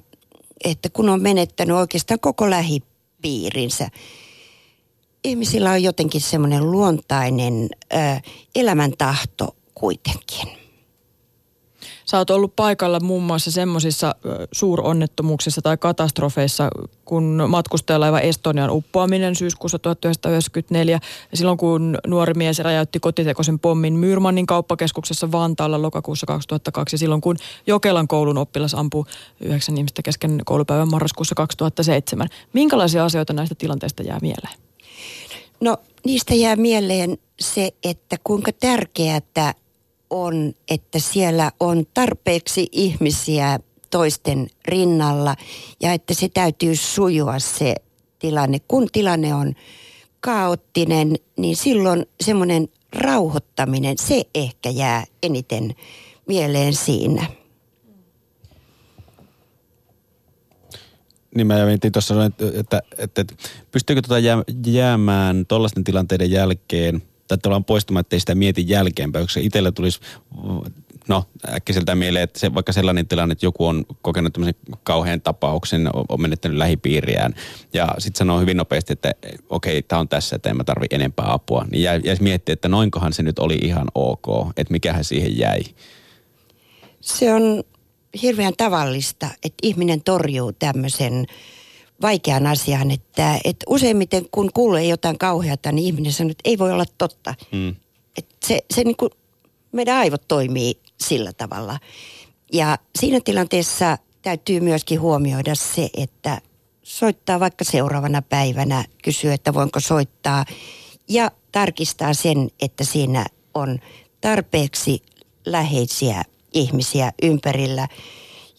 että 0.64 0.90
kun 0.90 1.10
on 1.10 1.22
menettänyt 1.22 1.78
oikeastaan 1.78 2.20
koko 2.20 2.50
lähipiirinsä, 2.50 3.90
ihmisillä 5.24 5.72
on 5.72 5.84
jotenkin 5.84 6.22
semmoinen 6.22 6.72
luontainen 6.72 7.70
ö, 7.94 7.98
elämäntahto 8.56 9.56
kuitenkin. 9.76 10.67
Sä 12.12 12.18
oot 12.18 12.30
ollut 12.30 12.56
paikalla 12.56 13.00
muun 13.00 13.24
muassa 13.24 13.52
semmoisissa 13.52 14.16
suuronnettomuuksissa 14.52 15.62
tai 15.62 15.78
katastrofeissa, 15.78 16.70
kun 17.06 17.44
matkustajalaiva 17.48 18.20
Estonian 18.20 18.70
uppoaminen 18.70 19.36
syyskuussa 19.36 19.80
1994. 19.80 21.00
Ja 21.32 21.38
silloin 21.38 21.58
kun 21.58 21.98
nuori 22.08 22.34
mies 22.34 22.60
räjäytti 22.60 23.00
kotitekoisen 23.00 23.60
pommin 23.60 23.94
Myyrmannin 23.94 24.46
kauppakeskuksessa 24.46 25.32
Vantaalla 25.32 25.82
lokakuussa 25.82 26.26
2002. 26.26 26.98
Silloin 26.98 27.22
kun 27.22 27.38
Jokelan 27.68 28.08
koulun 28.08 28.38
oppilas 28.38 28.74
ampui 28.74 29.04
yhdeksän 29.42 29.78
ihmistä 29.78 30.02
kesken 30.02 30.42
koulupäivän 30.46 30.92
marraskuussa 30.92 31.36
2007. 31.36 32.28
Minkälaisia 32.54 33.06
asioita 33.06 33.34
näistä 33.34 33.56
tilanteista 33.56 34.04
jää 34.04 34.20
mieleen? 34.22 34.60
No 35.62 35.78
niistä 36.06 36.36
jää 36.36 36.56
mieleen 36.56 37.18
se, 37.40 37.72
että 37.84 38.16
kuinka 38.24 38.52
tärkeää 38.52 39.22
on, 40.10 40.54
että 40.70 41.00
siellä 41.00 41.52
on 41.60 41.86
tarpeeksi 41.94 42.68
ihmisiä 42.72 43.60
toisten 43.90 44.48
rinnalla 44.66 45.36
ja 45.82 45.94
että 45.94 46.14
se 46.14 46.30
täytyy 46.30 46.76
sujua 46.76 47.40
se 47.40 47.76
tilanne. 48.20 48.60
Kun 48.68 48.88
tilanne 48.92 49.36
on 49.36 49.54
kaoottinen, 50.20 51.16
niin 51.38 51.56
silloin 51.56 52.06
semmoinen 52.22 52.68
rauhoittaminen, 52.94 53.98
se 53.98 54.24
ehkä 54.36 54.70
jää 54.70 55.04
eniten 55.24 55.76
mieleen 56.28 56.74
siinä. 56.74 57.26
Niin 61.36 61.48
mä 61.48 61.66
mietin 61.66 61.92
tuossa, 61.92 62.26
että, 62.26 62.46
että, 62.54 62.82
että 62.98 63.26
pystyykö 63.72 64.02
tuota 64.02 64.40
jäämään 64.66 65.46
tuollaisten 65.46 65.84
tilanteiden 65.84 66.32
jälkeen– 66.32 67.02
tai 67.28 67.38
tavallaan 67.38 67.66
poistumaan, 67.66 68.02
ettei 68.02 68.20
sitä 68.20 68.36
mieti 68.36 68.64
jälkeenpäin, 68.68 69.26
koska 69.26 69.40
itselle 69.40 69.72
tulisi, 69.72 70.00
no 71.08 71.26
äkkiseltä 71.50 71.96
mieleen, 71.96 72.24
että 72.24 72.40
se, 72.40 72.54
vaikka 72.54 72.72
sellainen 72.74 73.08
tilanne, 73.08 73.34
että 73.34 73.46
joku 73.46 73.66
on 73.66 73.86
kokenut 74.02 74.34
tämmöisen 74.34 74.56
kauhean 74.84 75.22
tapauksen, 75.22 75.90
on, 76.10 76.22
menettänyt 76.22 76.58
lähipiiriään 76.58 77.34
ja 77.74 77.96
sitten 77.98 78.18
sanoo 78.18 78.40
hyvin 78.40 78.58
nopeasti, 78.58 78.94
että 78.94 79.14
okei, 79.50 79.78
okay, 79.78 79.88
tämä 79.88 80.00
on 80.00 80.10
tässä, 80.10 80.36
että 80.36 80.50
en 80.50 80.58
mä 80.58 80.64
tarvi 80.64 80.86
enempää 80.90 81.34
apua, 81.34 81.66
niin 81.72 81.84
jäisi 81.84 82.24
miettiä, 82.24 82.54
että 82.54 82.68
noinkohan 82.68 83.14
se 83.14 83.24
nyt 83.24 83.40
oli 83.40 83.56
ihan 83.56 83.88
ok, 83.96 84.28
että 84.58 84.72
mikähän 84.72 85.04
siihen 85.04 85.38
jäi. 85.38 85.62
Se 87.02 87.34
on 87.34 87.64
hirveän 88.22 88.54
tavallista, 88.58 89.28
että 89.44 89.58
ihminen 89.64 90.04
torjuu 90.04 90.54
tämmöisen 90.54 91.26
vaikean 92.02 92.48
asian, 92.48 92.92
että, 92.92 93.40
että 93.44 93.66
useimmiten 93.70 94.26
kun 94.32 94.50
kuulee 94.54 94.86
jotain 94.86 95.18
kauheata, 95.18 95.72
niin 95.72 95.86
ihminen 95.86 96.14
sanoo, 96.14 96.32
että 96.32 96.50
ei 96.50 96.58
voi 96.58 96.72
olla 96.72 96.86
totta. 96.98 97.36
Mm. 97.52 97.76
Että 98.18 98.48
se, 98.48 98.60
se 98.74 98.84
niin 98.84 98.98
kuin, 98.98 99.12
meidän 99.72 99.98
aivot 99.98 100.28
toimii 100.28 100.80
sillä 101.02 101.34
tavalla. 101.34 101.80
Ja 102.54 102.78
siinä 103.00 103.20
tilanteessa 103.26 103.98
täytyy 104.22 104.60
myöskin 104.60 105.02
huomioida 105.02 105.56
se, 105.56 105.90
että 105.98 106.42
soittaa 106.84 107.40
vaikka 107.40 107.64
seuraavana 107.64 108.22
päivänä, 108.22 108.86
kysyy, 109.04 109.34
että 109.34 109.54
voinko 109.54 109.80
soittaa 109.80 110.46
ja 111.10 111.32
tarkistaa 111.52 112.14
sen, 112.14 112.50
että 112.62 112.84
siinä 112.84 113.26
on 113.54 113.80
tarpeeksi 114.22 115.02
läheisiä 115.46 116.24
ihmisiä 116.54 117.12
ympärillä, 117.24 117.88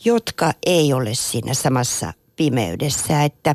jotka 0.05 0.53
ei 0.67 0.93
ole 0.93 1.15
siinä 1.15 1.55
samassa 1.55 2.13
pimeydessä. 2.39 3.25
Että 3.25 3.55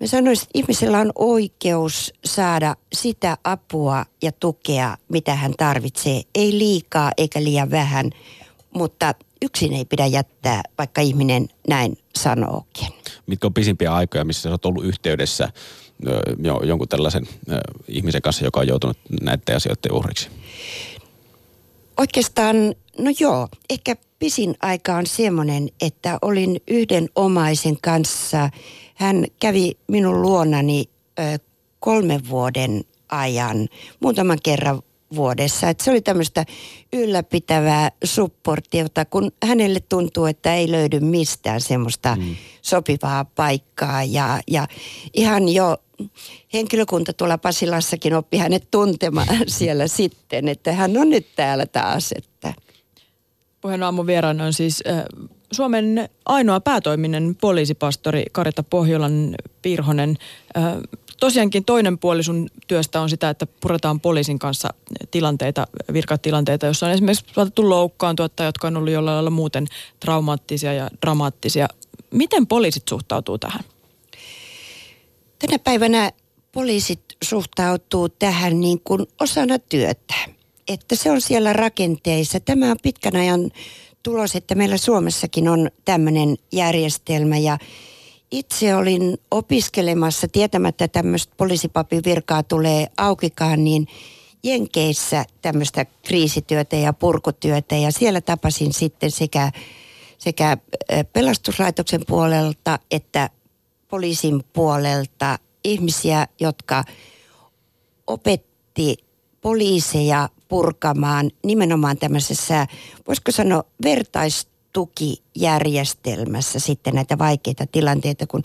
mä 0.00 0.06
sanoisin, 0.06 0.42
että 0.42 0.58
ihmisellä 0.58 0.98
on 0.98 1.12
oikeus 1.14 2.12
saada 2.24 2.76
sitä 2.92 3.38
apua 3.44 4.04
ja 4.22 4.32
tukea, 4.32 4.96
mitä 5.08 5.34
hän 5.34 5.54
tarvitsee. 5.58 6.22
Ei 6.34 6.58
liikaa 6.58 7.12
eikä 7.16 7.44
liian 7.44 7.70
vähän, 7.70 8.10
mutta 8.74 9.14
yksin 9.42 9.72
ei 9.72 9.84
pidä 9.84 10.06
jättää, 10.06 10.62
vaikka 10.78 11.00
ihminen 11.00 11.48
näin 11.68 11.98
sanookin. 12.16 12.88
Mitkä 13.26 13.46
on 13.46 13.54
pisimpiä 13.54 13.94
aikoja, 13.94 14.24
missä 14.24 14.42
sä 14.42 14.50
oot 14.50 14.66
ollut 14.66 14.84
yhteydessä 14.84 15.48
jo, 16.42 16.60
jonkun 16.64 16.88
tällaisen 16.88 17.28
ihmisen 17.88 18.22
kanssa, 18.22 18.44
joka 18.44 18.60
on 18.60 18.68
joutunut 18.68 18.98
näiden 19.22 19.56
asioiden 19.56 19.92
uhriksi? 19.92 20.28
Oikeastaan, 21.96 22.56
no 22.98 23.10
joo, 23.20 23.48
ehkä 23.70 23.96
pisin 24.22 24.54
aika 24.60 24.94
on 24.94 25.06
semmoinen, 25.06 25.68
että 25.80 26.18
olin 26.22 26.60
yhden 26.68 27.08
omaisen 27.14 27.76
kanssa. 27.82 28.50
Hän 28.94 29.24
kävi 29.40 29.72
minun 29.88 30.22
luonani 30.22 30.84
ö, 31.18 31.38
kolmen 31.80 32.28
vuoden 32.28 32.84
ajan, 33.08 33.68
muutaman 34.00 34.38
kerran 34.42 34.82
vuodessa. 35.14 35.68
Et 35.68 35.80
se 35.80 35.90
oli 35.90 36.00
tämmöistä 36.00 36.44
ylläpitävää 36.92 37.90
supportiota, 38.04 39.04
kun 39.04 39.32
hänelle 39.46 39.80
tuntuu, 39.80 40.26
että 40.26 40.54
ei 40.54 40.70
löydy 40.70 41.00
mistään 41.00 41.60
semmoista 41.60 42.16
mm. 42.16 42.36
sopivaa 42.62 43.24
paikkaa. 43.24 44.04
Ja, 44.04 44.40
ja 44.50 44.68
ihan 45.14 45.48
jo 45.48 45.76
henkilökunta 46.52 47.12
tuolla 47.12 47.38
Pasilassakin 47.38 48.14
oppi 48.14 48.36
hänet 48.36 48.70
tuntemaan 48.70 49.38
siellä 49.58 49.88
sitten, 49.88 50.48
että 50.48 50.72
hän 50.72 50.96
on 50.96 51.10
nyt 51.10 51.26
täällä 51.36 51.66
taas. 51.66 52.12
Että 52.12 52.54
Puheen 53.62 53.82
aamun 53.82 54.06
vieraana 54.06 54.44
on 54.44 54.52
siis 54.52 54.82
äh, 54.86 55.04
Suomen 55.52 56.08
ainoa 56.24 56.60
päätoiminen 56.60 57.36
poliisipastori 57.40 58.24
Karita 58.32 58.62
Pohjolan 58.62 59.34
Pirhonen. 59.62 60.16
Äh, 60.56 60.64
tosiaankin 61.20 61.64
toinen 61.64 61.98
puoli 61.98 62.22
sun 62.22 62.48
työstä 62.66 63.00
on 63.00 63.10
sitä, 63.10 63.30
että 63.30 63.46
puretaan 63.60 64.00
poliisin 64.00 64.38
kanssa 64.38 64.68
tilanteita, 65.10 65.66
virkatilanteita, 65.92 66.66
joissa 66.66 66.86
on 66.86 66.92
esimerkiksi 66.92 67.24
saatettu 67.34 67.70
loukkaantua 67.70 68.28
tai 68.28 68.46
jotka 68.46 68.66
on 68.66 68.76
ollut 68.76 68.92
jollain 68.92 69.14
lailla 69.14 69.30
muuten 69.30 69.66
traumaattisia 70.00 70.72
ja 70.72 70.90
dramaattisia. 71.02 71.68
Miten 72.10 72.46
poliisit 72.46 72.82
suhtautuu 72.88 73.38
tähän? 73.38 73.64
Tänä 75.38 75.58
päivänä 75.58 76.12
poliisit 76.52 77.02
suhtautuu 77.24 78.08
tähän 78.08 78.60
niin 78.60 78.80
kuin 78.84 79.06
osana 79.20 79.58
työtä 79.58 80.14
että 80.68 80.96
se 80.96 81.10
on 81.10 81.20
siellä 81.20 81.52
rakenteissa. 81.52 82.40
Tämä 82.40 82.70
on 82.70 82.76
pitkän 82.82 83.16
ajan 83.16 83.50
tulos, 84.02 84.36
että 84.36 84.54
meillä 84.54 84.76
Suomessakin 84.76 85.48
on 85.48 85.70
tämmöinen 85.84 86.36
järjestelmä 86.52 87.38
ja 87.38 87.58
itse 88.30 88.76
olin 88.76 89.18
opiskelemassa 89.30 90.28
tietämättä 90.28 90.88
tämmöistä 90.88 91.34
poliisipapin 91.36 92.02
virkaa 92.04 92.42
tulee 92.42 92.86
aukikaan, 92.96 93.64
niin 93.64 93.86
Jenkeissä 94.44 95.24
tämmöistä 95.42 95.84
kriisityötä 95.84 96.76
ja 96.76 96.92
purkutyötä 96.92 97.76
ja 97.76 97.92
siellä 97.92 98.20
tapasin 98.20 98.72
sitten 98.72 99.10
sekä, 99.10 99.50
sekä 100.18 100.56
pelastuslaitoksen 101.12 102.00
puolelta 102.06 102.78
että 102.90 103.30
poliisin 103.88 104.44
puolelta 104.52 105.38
ihmisiä, 105.64 106.26
jotka 106.40 106.84
opetti 108.06 108.96
poliiseja 109.40 110.28
purkamaan 110.52 111.30
nimenomaan 111.44 111.96
tämmöisessä, 111.96 112.66
voisiko 113.08 113.32
sanoa, 113.32 113.64
vertaistukijärjestelmässä 113.84 116.58
sitten 116.58 116.94
näitä 116.94 117.18
vaikeita 117.18 117.66
tilanteita, 117.66 118.26
kun 118.26 118.42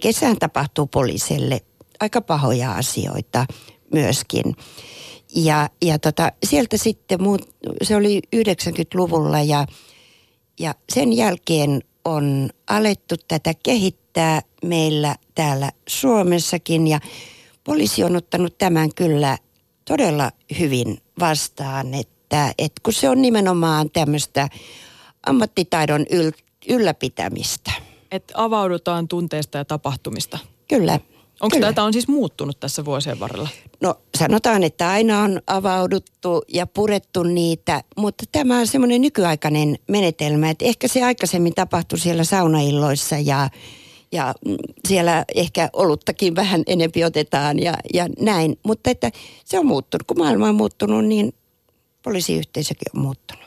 kesään 0.00 0.36
tapahtuu 0.38 0.86
poliisille 0.86 1.60
aika 2.00 2.20
pahoja 2.20 2.72
asioita 2.72 3.46
myöskin. 3.92 4.56
Ja, 5.36 5.68
ja 5.82 5.98
tota, 5.98 6.32
sieltä 6.44 6.76
sitten, 6.76 7.22
muut, 7.22 7.54
se 7.82 7.96
oli 7.96 8.20
90-luvulla 8.36 9.40
ja, 9.40 9.66
ja 10.60 10.74
sen 10.92 11.12
jälkeen 11.12 11.80
on 12.04 12.50
alettu 12.66 13.14
tätä 13.28 13.54
kehittää 13.62 14.42
meillä 14.64 15.16
täällä 15.34 15.70
Suomessakin 15.88 16.86
ja 16.86 17.00
poliisi 17.64 18.04
on 18.04 18.16
ottanut 18.16 18.58
tämän 18.58 18.94
kyllä 18.94 19.38
todella 19.84 20.30
hyvin 20.58 20.98
vastaan, 21.20 21.94
että, 21.94 22.54
että 22.58 22.80
kun 22.82 22.92
se 22.92 23.08
on 23.08 23.22
nimenomaan 23.22 23.90
tämmöistä 23.90 24.48
ammattitaidon 25.26 26.06
yl, 26.10 26.30
ylläpitämistä. 26.68 27.72
Että 28.10 28.34
avaudutaan 28.36 29.08
tunteista 29.08 29.58
ja 29.58 29.64
tapahtumista. 29.64 30.38
Kyllä. 30.68 31.00
Onko 31.40 31.56
Kyllä. 31.56 31.66
tätä 31.66 31.82
on 31.82 31.92
siis 31.92 32.08
muuttunut 32.08 32.60
tässä 32.60 32.84
vuosien 32.84 33.20
varrella? 33.20 33.48
No 33.80 33.94
sanotaan, 34.18 34.62
että 34.62 34.90
aina 34.90 35.20
on 35.20 35.40
avauduttu 35.46 36.42
ja 36.48 36.66
purettu 36.66 37.22
niitä, 37.22 37.82
mutta 37.96 38.24
tämä 38.32 38.58
on 38.58 38.66
semmoinen 38.66 39.00
nykyaikainen 39.00 39.78
menetelmä, 39.88 40.50
että 40.50 40.64
ehkä 40.64 40.88
se 40.88 41.04
aikaisemmin 41.04 41.54
tapahtui 41.54 41.98
siellä 41.98 42.24
saunailloissa 42.24 43.18
ja, 43.18 43.50
ja 44.12 44.34
siellä 44.88 45.24
ehkä 45.34 45.70
oluttakin 45.72 46.36
vähän 46.36 46.62
enempi 46.66 47.04
otetaan 47.04 47.58
ja, 47.58 47.74
ja 47.94 48.08
näin. 48.20 48.58
Mutta 48.62 48.90
että 48.90 49.10
se 49.44 49.58
on 49.58 49.66
muuttunut. 49.66 50.02
Kun 50.06 50.18
maailma 50.18 50.48
on 50.48 50.54
muuttunut, 50.54 51.04
niin 51.04 51.34
poliisiyhteisökin 52.02 52.96
on 52.96 53.02
muuttunut. 53.02 53.44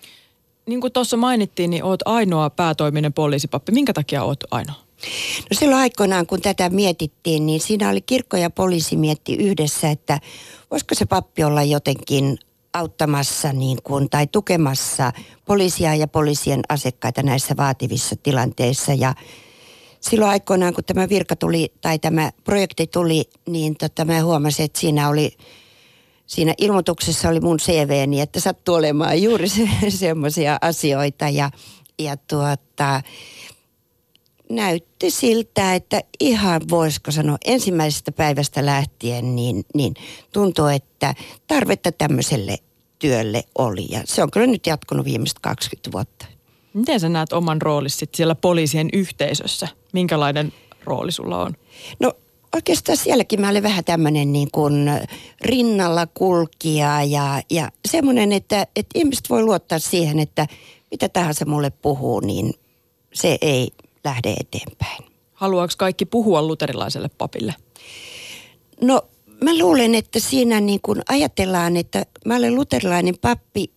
niin 0.65 0.81
kuin 0.81 0.93
tuossa 0.93 1.17
mainittiin, 1.17 1.69
niin 1.69 1.83
oot 1.83 1.99
ainoa 2.05 2.49
päätoiminen 2.49 3.13
poliisipappi. 3.13 3.71
Minkä 3.71 3.93
takia 3.93 4.23
oot 4.23 4.43
ainoa? 4.51 4.75
No 5.39 5.57
silloin 5.59 5.81
aikoinaan, 5.81 6.27
kun 6.27 6.41
tätä 6.41 6.69
mietittiin, 6.69 7.45
niin 7.45 7.59
siinä 7.59 7.89
oli 7.89 8.01
kirkko 8.01 8.37
ja 8.37 8.49
poliisi 8.49 8.97
mietti 8.97 9.35
yhdessä, 9.35 9.89
että 9.89 10.19
voisiko 10.71 10.95
se 10.95 11.05
pappi 11.05 11.43
olla 11.43 11.63
jotenkin 11.63 12.37
auttamassa 12.73 13.53
niin 13.53 13.77
kuin, 13.83 14.09
tai 14.09 14.27
tukemassa 14.27 15.13
poliisia 15.45 15.95
ja 15.95 16.07
poliisien 16.07 16.61
asiakkaita 16.69 17.23
näissä 17.23 17.57
vaativissa 17.57 18.15
tilanteissa. 18.15 18.93
Ja 18.93 19.13
silloin 20.09 20.31
aikoinaan, 20.31 20.73
kun 20.73 20.83
tämä 20.83 21.09
virka 21.09 21.35
tuli 21.35 21.73
tai 21.81 21.99
tämä 21.99 22.31
projekti 22.43 22.87
tuli, 22.87 23.23
niin 23.49 23.75
tota, 23.75 24.05
mä 24.05 24.23
huomasin, 24.23 24.65
että 24.65 24.79
siinä 24.79 25.09
oli 25.09 25.37
siinä 26.25 26.53
ilmoituksessa 26.57 27.29
oli 27.29 27.39
mun 27.39 27.57
CVni, 27.57 28.21
että 28.21 28.39
sattuu 28.39 28.75
olemaan 28.75 29.21
juuri 29.21 29.49
se, 29.49 29.69
semmoisia 29.89 30.57
asioita 30.61 31.29
ja, 31.29 31.49
ja 31.99 32.17
tuota, 32.17 33.01
näytti 34.49 35.11
siltä, 35.11 35.75
että 35.75 36.01
ihan 36.19 36.61
voisiko 36.69 37.11
sanoa 37.11 37.37
ensimmäisestä 37.45 38.11
päivästä 38.11 38.65
lähtien, 38.65 39.35
niin, 39.35 39.63
niin 39.75 39.93
tuntuu, 40.33 40.67
että 40.67 41.15
tarvetta 41.47 41.91
tämmöiselle 41.91 42.57
työlle 42.99 43.43
oli. 43.57 43.87
Ja 43.89 44.01
se 44.05 44.23
on 44.23 44.31
kyllä 44.31 44.47
nyt 44.47 44.67
jatkunut 44.67 45.05
viimeiset 45.05 45.39
20 45.39 45.91
vuotta. 45.91 46.25
Miten 46.73 46.99
sä 46.99 47.09
näet 47.09 47.33
oman 47.33 47.61
roolisi 47.61 48.09
siellä 48.15 48.35
poliisien 48.35 48.89
yhteisössä? 48.93 49.67
Minkälainen 49.93 50.53
rooli 50.83 51.11
sulla 51.11 51.41
on? 51.41 51.53
No 51.99 52.13
oikeastaan 52.55 52.97
sielläkin 52.97 53.41
mä 53.41 53.49
olen 53.49 53.63
vähän 53.63 53.83
tämmöinen 53.83 54.33
niin 54.33 54.51
kuin 54.51 54.91
rinnalla 55.41 56.07
kulkija 56.07 57.03
ja, 57.03 57.41
ja 57.49 57.69
semmoinen, 57.87 58.31
että, 58.31 58.67
että 58.75 58.99
ihmiset 58.99 59.29
voi 59.29 59.43
luottaa 59.43 59.79
siihen, 59.79 60.19
että 60.19 60.47
mitä 60.91 61.09
tahansa 61.09 61.45
mulle 61.45 61.69
puhuu, 61.69 62.19
niin 62.19 62.53
se 63.13 63.37
ei 63.41 63.71
lähde 64.03 64.35
eteenpäin. 64.39 65.03
Haluaako 65.33 65.73
kaikki 65.77 66.05
puhua 66.05 66.41
luterilaiselle 66.41 67.09
papille? 67.17 67.55
No 68.81 69.01
mä 69.43 69.57
luulen, 69.57 69.95
että 69.95 70.19
siinä 70.19 70.59
niin 70.59 70.79
kuin 70.81 71.01
ajatellaan, 71.09 71.77
että 71.77 72.05
mä 72.25 72.35
olen 72.35 72.55
luterilainen 72.55 73.15
pappi, 73.21 73.71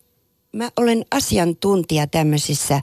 mä 0.57 0.69
olen 0.77 1.05
asiantuntija 1.11 2.07
tämmöisissä 2.07 2.81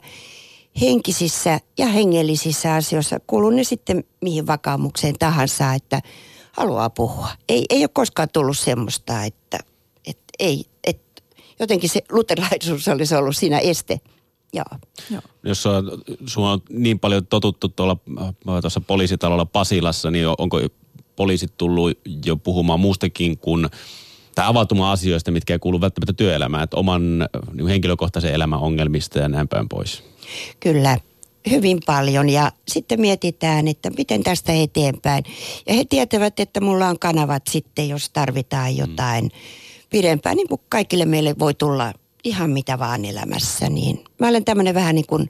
henkisissä 0.81 1.59
ja 1.77 1.87
hengellisissä 1.87 2.73
asioissa, 2.73 3.19
kuulun 3.27 3.55
ne 3.55 3.63
sitten 3.63 4.03
mihin 4.21 4.47
vakaumukseen 4.47 5.15
tahansa, 5.19 5.73
että 5.73 6.01
haluaa 6.51 6.89
puhua. 6.89 7.29
Ei, 7.49 7.65
ei 7.69 7.81
ole 7.81 7.89
koskaan 7.93 8.29
tullut 8.33 8.57
semmoista, 8.57 9.23
että, 9.23 9.59
että 10.07 10.33
ei, 10.39 10.65
että 10.83 11.21
jotenkin 11.59 11.89
se 11.89 12.01
luterilaisuus 12.11 12.87
olisi 12.87 13.15
ollut 13.15 13.37
siinä 13.37 13.59
este. 13.59 13.99
Joo. 14.53 14.79
Joo. 15.11 15.21
Jos 15.43 15.63
sinua 16.27 16.51
on 16.51 16.61
niin 16.69 16.99
paljon 16.99 17.27
totuttu 17.27 17.69
tuolla 17.69 17.97
äh, 18.21 18.61
tuossa 18.61 18.81
poliisitalolla 18.81 19.45
Pasilassa, 19.45 20.11
niin 20.11 20.27
onko 20.37 20.61
poliisit 21.15 21.57
tullut 21.57 21.99
jo 22.25 22.35
puhumaan 22.35 22.79
muustakin 22.79 23.37
kuin 23.37 23.69
tai 24.35 24.45
avautumaan 24.47 24.93
asioista, 24.93 25.31
mitkä 25.31 25.53
ei 25.53 25.59
kuulu 25.59 25.81
välttämättä 25.81 26.13
työelämään, 26.13 26.63
että 26.63 26.77
oman 26.77 27.19
niin 27.53 27.67
henkilökohtaisen 27.67 28.33
elämän 28.33 28.59
ongelmista 28.59 29.19
ja 29.19 29.29
näin 29.29 29.47
päin 29.47 29.69
pois. 29.69 30.03
Kyllä, 30.59 30.97
hyvin 31.49 31.79
paljon 31.85 32.29
ja 32.29 32.51
sitten 32.67 33.01
mietitään, 33.01 33.67
että 33.67 33.89
miten 33.89 34.23
tästä 34.23 34.53
eteenpäin. 34.53 35.23
Ja 35.67 35.73
he 35.73 35.85
tietävät, 35.85 36.39
että 36.39 36.61
mulla 36.61 36.87
on 36.87 36.99
kanavat 36.99 37.43
sitten, 37.49 37.89
jos 37.89 38.09
tarvitaan 38.09 38.71
mm. 38.71 38.77
jotain 38.77 39.23
mm. 39.23 39.31
pidempään, 39.89 40.35
niin 40.35 40.47
kuin 40.47 40.61
kaikille 40.69 41.05
meille 41.05 41.35
voi 41.39 41.53
tulla 41.53 41.93
ihan 42.23 42.49
mitä 42.49 42.79
vaan 42.79 43.05
elämässä. 43.05 43.69
Niin 43.69 44.03
mä 44.19 44.27
olen 44.27 44.45
tämmöinen 44.45 44.75
vähän 44.75 44.95
niin 44.95 45.07
kuin 45.07 45.29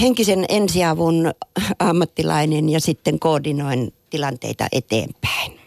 henkisen 0.00 0.44
ensiavun 0.48 1.32
ammattilainen 1.78 2.68
ja 2.68 2.80
sitten 2.80 3.18
koordinoin 3.18 3.92
tilanteita 4.10 4.66
eteenpäin. 4.72 5.63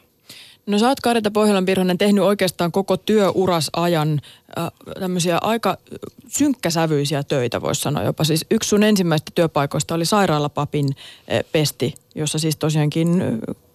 No 0.68 0.80
sä 0.80 0.88
oot 0.88 1.00
Karita 1.00 1.32
Pohjolan 1.32 1.66
Pirhonen 1.66 1.98
tehnyt 1.98 2.24
oikeastaan 2.24 2.72
koko 2.72 2.98
työuras 2.98 3.70
ajan 3.74 4.22
äh, 4.58 4.72
tämmöisiä 5.00 5.38
aika 5.42 5.78
synkkäsävyisiä 6.28 7.24
töitä, 7.24 7.62
voisi 7.62 7.82
sanoa 7.82 8.04
jopa. 8.04 8.24
Siis 8.24 8.46
yksi 8.52 8.70
sun 8.70 8.84
ensimmäistä 8.84 9.32
työpaikoista 9.36 9.96
oli 9.96 10.06
sairaalapapin 10.06 10.86
äh, 10.90 11.40
pesti, 11.52 11.94
jossa 12.16 12.40
siis 12.40 12.58
tosiaankin 12.58 13.22
äh, 13.22 13.28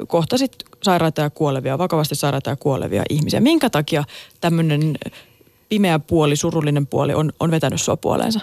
kohtasit 0.07 0.53
sairaita 0.83 1.21
ja 1.21 1.31
kuolevia, 1.31 1.79
vakavasti 1.79 2.15
sairaita 2.15 2.51
ja 2.51 2.57
kuolevia 2.57 3.03
ihmisiä. 3.11 3.41
Minkä 3.41 3.71
takia 3.71 4.05
tämmöinen 4.41 4.99
pimeä 5.69 5.99
puoli, 5.99 6.37
surullinen 6.37 6.87
puoli 6.87 7.15
on, 7.15 7.33
on 7.41 7.51
vetänyt 7.51 7.81
sua 7.81 7.97
puoleensa? 7.97 8.41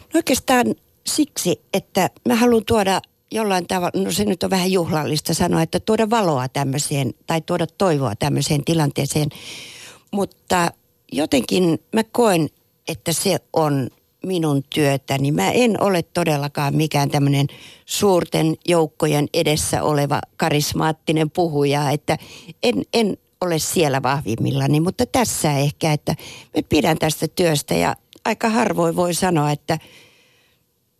No 0.00 0.18
oikeastaan 0.18 0.66
siksi, 1.06 1.60
että 1.72 2.10
mä 2.28 2.34
haluan 2.34 2.64
tuoda 2.64 3.00
jollain 3.30 3.66
tavalla, 3.66 4.02
no 4.02 4.12
se 4.12 4.24
nyt 4.24 4.42
on 4.42 4.50
vähän 4.50 4.72
juhlallista 4.72 5.34
sanoa, 5.34 5.62
että 5.62 5.80
tuoda 5.80 6.10
valoa 6.10 6.48
tämmöiseen 6.48 7.14
tai 7.26 7.40
tuoda 7.40 7.66
toivoa 7.66 8.16
tämmöiseen 8.16 8.64
tilanteeseen. 8.64 9.28
Mutta 10.10 10.70
jotenkin 11.12 11.78
mä 11.94 12.02
koen, 12.12 12.48
että 12.88 13.12
se 13.12 13.36
on 13.52 13.88
minun 14.26 14.62
työtäni. 14.74 15.32
Mä 15.32 15.50
en 15.50 15.82
ole 15.82 16.02
todellakaan 16.02 16.76
mikään 16.76 17.10
tämmöinen 17.10 17.46
suurten 17.86 18.56
joukkojen 18.68 19.28
edessä 19.34 19.82
oleva 19.82 20.20
karismaattinen 20.36 21.30
puhuja, 21.30 21.90
että 21.90 22.18
en, 22.62 22.82
en 22.92 23.16
ole 23.40 23.58
siellä 23.58 24.02
vahvimmillani, 24.02 24.80
mutta 24.80 25.06
tässä 25.06 25.52
ehkä, 25.52 25.92
että 25.92 26.14
me 26.56 26.62
pidän 26.62 26.98
tästä 26.98 27.28
työstä 27.28 27.74
ja 27.74 27.96
aika 28.24 28.48
harvoin 28.48 28.96
voi 28.96 29.14
sanoa, 29.14 29.50
että– 29.50 29.78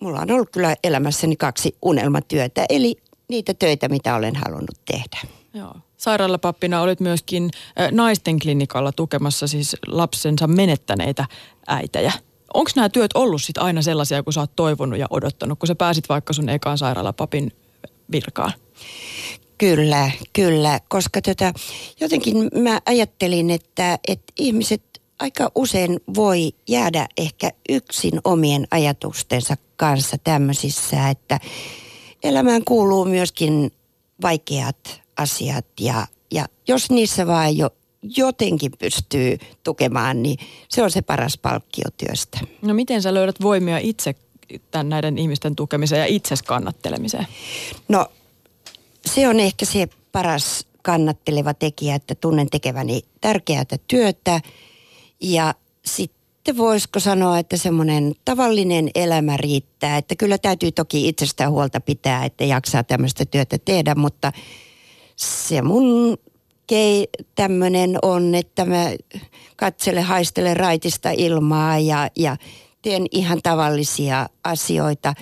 mulla 0.00 0.20
on 0.20 0.30
ollut 0.30 0.50
kyllä 0.52 0.76
elämässäni 0.84 1.36
kaksi 1.36 1.76
unelmatyötä, 1.82 2.66
eli 2.68 2.96
niitä 3.28 3.54
töitä, 3.54 3.88
mitä 3.88 4.14
olen 4.14 4.36
halunnut 4.36 4.80
tehdä. 4.84 5.18
Joo. 5.54 5.74
Sairaalapappina 5.96 6.80
olit 6.80 7.00
myöskin 7.00 7.50
naisten 7.90 8.38
klinikalla 8.38 8.92
tukemassa 8.92 9.46
siis 9.46 9.76
lapsensa 9.86 10.46
menettäneitä 10.46 11.24
äitejä. 11.66 12.12
Onko 12.54 12.70
nämä 12.76 12.88
työt 12.88 13.10
ollut 13.14 13.42
sit 13.42 13.58
aina 13.58 13.82
sellaisia, 13.82 14.22
kun 14.22 14.32
sä 14.32 14.40
oot 14.40 14.56
toivonut 14.56 14.98
ja 14.98 15.06
odottanut, 15.10 15.58
kun 15.58 15.66
sä 15.66 15.74
pääsit 15.74 16.08
vaikka 16.08 16.32
sun 16.32 16.48
ekaan 16.48 16.78
sairaalapapin 16.78 17.52
virkaan? 18.12 18.52
Kyllä, 19.58 20.10
kyllä, 20.32 20.80
koska 20.88 21.22
tota, 21.22 21.52
jotenkin 22.00 22.36
mä 22.54 22.80
ajattelin, 22.86 23.50
että, 23.50 23.98
että 24.08 24.32
ihmiset 24.38 24.82
aika 25.18 25.50
usein 25.54 26.00
voi 26.14 26.52
jäädä 26.68 27.06
ehkä 27.16 27.50
yksin 27.68 28.20
omien 28.24 28.66
ajatustensa 28.70 29.56
kanssa 29.78 30.16
tämmöisissä, 30.18 31.08
että 31.08 31.40
elämään 32.22 32.64
kuuluu 32.64 33.04
myöskin 33.04 33.72
vaikeat 34.22 35.00
asiat 35.16 35.66
ja, 35.80 36.06
ja 36.30 36.46
jos 36.68 36.90
niissä 36.90 37.26
vain 37.26 37.58
jo 37.58 37.70
jotenkin 38.02 38.72
pystyy 38.78 39.38
tukemaan, 39.64 40.22
niin 40.22 40.38
se 40.68 40.82
on 40.82 40.90
se 40.90 41.02
paras 41.02 41.38
palkkio 41.38 41.84
työstä. 41.96 42.38
No 42.62 42.74
miten 42.74 43.02
sä 43.02 43.14
löydät 43.14 43.36
voimia 43.42 43.78
itse 43.78 44.14
tämän 44.70 44.88
näiden 44.88 45.18
ihmisten 45.18 45.56
tukemiseen 45.56 46.00
ja 46.00 46.06
itses 46.06 46.42
kannattelemiseen? 46.42 47.26
No 47.88 48.06
se 49.06 49.28
on 49.28 49.40
ehkä 49.40 49.66
se 49.66 49.88
paras 50.12 50.66
kannatteleva 50.82 51.54
tekijä, 51.54 51.94
että 51.94 52.14
tunnen 52.14 52.50
tekeväni 52.50 53.02
tärkeää 53.20 53.64
työtä 53.88 54.40
ja 55.20 55.54
sitten 55.84 56.17
sitten 56.48 56.64
voisiko 56.64 57.00
sanoa, 57.00 57.38
että 57.38 57.56
semmoinen 57.56 58.14
tavallinen 58.24 58.90
elämä 58.94 59.36
riittää. 59.36 59.96
Että 59.96 60.16
kyllä 60.16 60.38
täytyy 60.38 60.72
toki 60.72 61.08
itsestään 61.08 61.50
huolta 61.50 61.80
pitää, 61.80 62.24
että 62.24 62.44
jaksaa 62.44 62.84
tämmöistä 62.84 63.24
työtä 63.26 63.58
tehdä, 63.64 63.94
mutta 63.94 64.32
se 65.16 65.62
mun 65.62 66.18
kei 66.66 67.08
tämmöinen 67.34 67.98
on, 68.02 68.34
että 68.34 68.64
mä 68.64 68.90
katselen, 69.56 70.02
haistelen 70.02 70.56
raitista 70.56 71.10
ilmaa 71.10 71.78
ja, 71.78 72.10
ja 72.16 72.36
teen 72.82 73.06
ihan 73.10 73.40
tavallisia 73.42 74.28
asioita. 74.44 75.14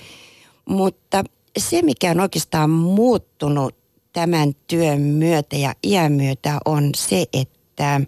Mutta 0.68 1.24
se, 1.58 1.82
mikä 1.82 2.10
on 2.10 2.20
oikeastaan 2.20 2.70
muuttunut 2.70 3.76
tämän 4.12 4.52
työn 4.66 5.00
myötä 5.00 5.56
ja 5.56 5.74
iän 5.86 6.12
myötä 6.12 6.58
on 6.64 6.90
se, 6.96 7.24
että 7.32 8.00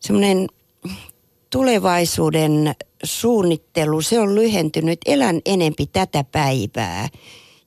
semmoinen 0.00 0.46
tulevaisuuden 1.52 2.74
suunnittelu, 3.04 4.02
se 4.02 4.20
on 4.20 4.34
lyhentynyt. 4.34 5.00
Elän 5.06 5.40
enempi 5.46 5.86
tätä 5.86 6.24
päivää. 6.24 7.08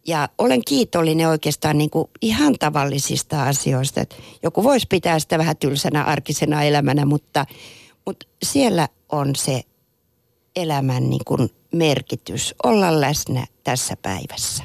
Ja 0.08 0.30
olen 0.38 0.62
kiitollinen 0.67 1.30
oikeastaan 1.30 1.78
niin 1.78 1.89
kuin 1.89 2.10
ihan 2.21 2.56
tavallisista 2.60 3.43
asioista. 3.43 4.02
Että 4.02 4.15
joku 4.43 4.63
voisi 4.63 4.88
pitää 4.89 5.19
sitä 5.19 5.38
vähän 5.38 5.58
tylsänä 5.58 6.04
arkisena 6.04 6.63
elämänä, 6.63 7.06
mutta, 7.06 7.45
mutta 8.06 8.26
siellä 8.43 8.89
on 9.10 9.36
se 9.36 9.62
elämän 10.56 11.10
niin 11.10 11.26
kuin 11.26 11.50
merkitys, 11.71 12.56
olla 12.63 13.02
läsnä 13.02 13.45
tässä 13.63 13.98
päivässä. 14.02 14.63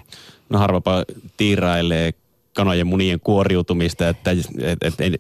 No 0.49 0.59
harvapa 0.59 1.05
tiirailee 1.37 2.13
kanojen 2.55 2.87
munien 2.87 3.21
kuoriutumista, 3.21 4.09
että 4.09 4.31
et, 4.31 4.39
et, 4.83 5.01
et, 5.01 5.15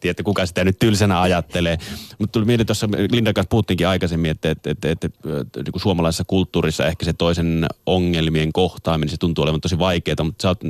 tiedätte, 0.00 0.22
kuka 0.22 0.46
sitä 0.46 0.64
nyt 0.64 0.78
tylsänä 0.78 1.20
ajattelee. 1.20 1.78
Mutta 2.18 2.32
tuli 2.32 2.44
mieleen 2.44 2.66
tuossa, 2.66 2.88
Linda 3.10 3.32
kanssa 3.32 3.48
puhuttiinkin 3.48 3.88
aikaisemmin, 3.88 4.30
että, 4.30 4.50
että, 4.50 4.70
että, 4.70 4.90
että, 4.90 5.06
että 5.06 5.62
niin 5.62 5.72
kuin 5.72 5.82
suomalaisessa 5.82 6.24
kulttuurissa 6.26 6.86
ehkä 6.86 7.04
se 7.04 7.12
toisen 7.12 7.66
ongelmien 7.86 8.52
kohtaaminen, 8.52 9.10
se 9.10 9.16
tuntuu 9.16 9.42
olevan 9.42 9.60
tosi 9.60 9.78
vaikeaa, 9.78 10.24
mutta 10.24 10.42
sä 10.42 10.48
oot 10.48 10.60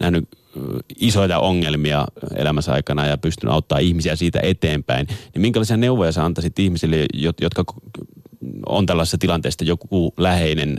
nähnyt 0.00 0.28
isoja 0.98 1.38
ongelmia 1.38 2.06
elämänsä 2.36 2.72
aikana 2.72 3.06
ja 3.06 3.18
pystynyt 3.18 3.54
auttaa 3.54 3.78
ihmisiä 3.78 4.16
siitä 4.16 4.40
eteenpäin, 4.42 5.06
niin 5.06 5.42
minkälaisia 5.42 5.76
neuvoja 5.76 6.12
sä 6.12 6.24
antaisit 6.24 6.58
ihmisille, 6.58 7.06
jotka 7.40 7.64
on 8.66 8.86
tällaisessa 8.86 9.18
tilanteessa, 9.18 9.64
joku 9.64 10.14
läheinen 10.16 10.78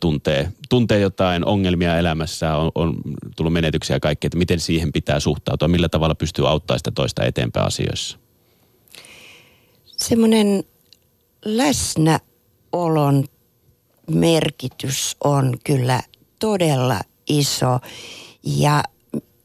tuntee, 0.00 0.52
tuntee 0.68 1.00
jotain 1.00 1.44
ongelmia 1.44 1.98
elämässä, 1.98 2.56
on, 2.56 2.72
on 2.74 2.96
tullut 3.36 3.52
menetyksiä 3.52 3.96
ja 3.96 4.00
kaikkea, 4.00 4.26
että 4.26 4.38
miten 4.38 4.60
siihen 4.60 4.92
pitää 4.92 5.20
suhtautua, 5.20 5.68
millä 5.68 5.88
tavalla 5.88 6.14
pystyy 6.14 6.48
auttamaan 6.48 6.78
sitä 6.78 6.90
toista 6.90 7.24
eteenpäin 7.24 7.66
asioissa? 7.66 8.18
Semmoinen 9.96 10.64
läsnäolon 11.44 13.24
merkitys 14.10 15.16
on 15.24 15.56
kyllä 15.64 16.00
todella 16.38 17.00
iso 17.28 17.78
ja 18.42 18.82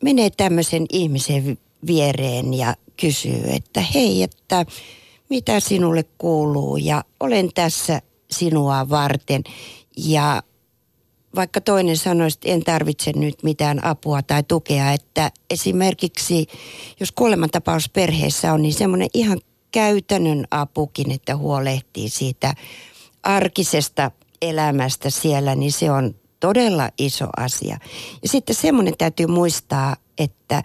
menee 0.04 0.30
tämmöisen 0.30 0.86
ihmisen 0.92 1.58
viereen 1.88 2.54
ja 2.54 2.76
kysyy, 3.02 3.44
että 3.48 3.82
hei, 3.82 4.24
että 4.24 4.66
mitä 5.30 5.60
sinulle 5.60 6.04
kuuluu 6.18 6.78
ja 6.78 7.04
olen 7.20 7.50
tässä 7.54 8.02
sinua 8.32 8.90
varten. 8.90 9.44
Ja 9.98 10.44
vaikka 11.36 11.62
toinen 11.62 11.98
sanoisi, 11.98 12.38
että 12.38 12.50
en 12.50 12.64
tarvitse 12.64 13.12
nyt 13.16 13.44
mitään 13.44 13.86
apua 13.86 14.22
tai 14.22 14.44
tukea, 14.44 14.92
että 14.92 15.32
esimerkiksi 15.50 16.48
jos 17.00 17.12
kuolemantapaus 17.12 17.90
perheessä 17.90 18.54
on, 18.54 18.62
niin 18.62 18.74
semmoinen 18.74 19.10
ihan 19.14 19.40
käytännön 19.72 20.48
apukin, 20.52 21.12
että 21.12 21.36
huolehtii 21.36 22.10
siitä 22.10 22.54
arkisesta 23.24 24.12
elämästä 24.42 25.10
siellä, 25.10 25.56
niin 25.56 25.72
se 25.72 25.92
on 25.92 26.16
todella 26.40 26.90
iso 26.98 27.28
asia. 27.38 27.78
Ja 28.22 28.30
sitten 28.30 28.56
semmoinen 28.56 28.98
täytyy 28.98 29.28
muistaa, 29.28 29.96
että 30.18 30.64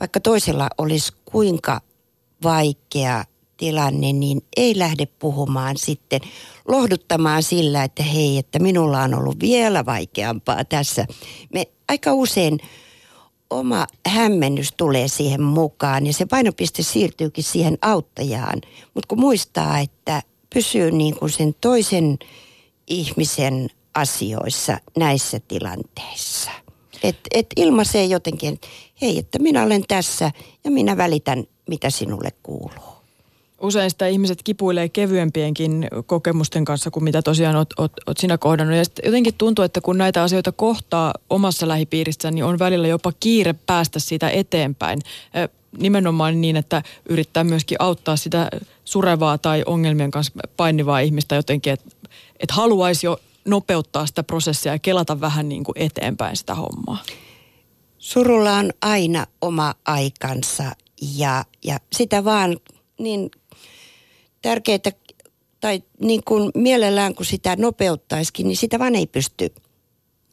vaikka 0.00 0.20
toisella 0.20 0.68
olisi 0.78 1.12
kuinka 1.24 1.80
vaikea 2.42 3.24
tilanne, 3.62 4.12
niin 4.12 4.40
ei 4.56 4.78
lähde 4.78 5.06
puhumaan 5.06 5.76
sitten 5.76 6.20
lohduttamaan 6.68 7.42
sillä, 7.42 7.84
että 7.84 8.02
hei, 8.02 8.38
että 8.38 8.58
minulla 8.58 9.02
on 9.02 9.14
ollut 9.14 9.40
vielä 9.40 9.86
vaikeampaa 9.86 10.64
tässä. 10.64 11.06
Me 11.54 11.66
aika 11.88 12.12
usein 12.12 12.58
oma 13.50 13.86
hämmennys 14.06 14.72
tulee 14.76 15.08
siihen 15.08 15.42
mukaan 15.42 16.06
ja 16.06 16.12
se 16.12 16.26
painopiste 16.26 16.82
siirtyykin 16.82 17.44
siihen 17.44 17.78
auttajaan. 17.82 18.60
Mutta 18.94 19.08
kun 19.08 19.20
muistaa, 19.20 19.78
että 19.78 20.22
pysyy 20.54 20.90
niin 20.90 21.16
kuin 21.16 21.30
sen 21.30 21.54
toisen 21.60 22.18
ihmisen 22.86 23.68
asioissa 23.94 24.78
näissä 24.98 25.40
tilanteissa. 25.48 26.50
Että 27.02 27.28
et 27.34 27.46
ilmaisee 27.56 28.04
jotenkin, 28.04 28.60
hei, 29.02 29.18
että 29.18 29.38
minä 29.38 29.62
olen 29.62 29.84
tässä 29.88 30.30
ja 30.64 30.70
minä 30.70 30.96
välitän, 30.96 31.44
mitä 31.68 31.90
sinulle 31.90 32.30
kuuluu. 32.42 32.91
Usein 33.62 33.90
sitä 33.90 34.06
ihmiset 34.06 34.42
kipuilee 34.42 34.88
kevyempienkin 34.88 35.88
kokemusten 36.06 36.64
kanssa 36.64 36.90
kuin 36.90 37.04
mitä 37.04 37.22
tosiaan 37.22 37.56
oot, 37.56 37.68
oot, 37.78 37.92
oot 38.06 38.18
sinä 38.18 38.38
kohdannut. 38.38 38.76
Ja 38.76 38.84
jotenkin 39.04 39.34
tuntuu, 39.34 39.64
että 39.64 39.80
kun 39.80 39.98
näitä 39.98 40.22
asioita 40.22 40.52
kohtaa 40.52 41.14
omassa 41.30 41.68
lähipiirissä, 41.68 42.30
niin 42.30 42.44
on 42.44 42.58
välillä 42.58 42.88
jopa 42.88 43.12
kiire 43.20 43.54
päästä 43.66 43.98
siitä 43.98 44.30
eteenpäin. 44.30 45.00
Nimenomaan 45.78 46.40
niin, 46.40 46.56
että 46.56 46.82
yrittää 47.08 47.44
myöskin 47.44 47.76
auttaa 47.80 48.16
sitä 48.16 48.50
surevaa 48.84 49.38
tai 49.38 49.62
ongelmien 49.66 50.10
kanssa 50.10 50.32
painivaa 50.56 51.00
ihmistä 51.00 51.34
jotenkin, 51.34 51.72
että 51.72 51.90
et 52.40 52.50
haluaisi 52.50 53.06
jo 53.06 53.20
nopeuttaa 53.44 54.06
sitä 54.06 54.22
prosessia 54.22 54.72
ja 54.72 54.78
kelata 54.78 55.20
vähän 55.20 55.48
niin 55.48 55.64
kuin 55.64 55.78
eteenpäin 55.78 56.36
sitä 56.36 56.54
hommaa? 56.54 57.02
Surulla 57.98 58.52
on 58.52 58.70
aina 58.82 59.26
oma 59.40 59.74
aikansa 59.84 60.64
ja, 61.16 61.44
ja 61.64 61.78
sitä 61.92 62.24
vaan 62.24 62.56
niin 62.98 63.30
tärkeää, 64.42 64.78
tai 65.60 65.82
niin 66.00 66.24
kuin 66.24 66.50
mielellään 66.54 67.14
kun 67.14 67.26
sitä 67.26 67.56
nopeuttaisikin, 67.56 68.48
niin 68.48 68.56
sitä 68.56 68.78
vaan 68.78 68.94
ei 68.94 69.06
pysty 69.06 69.54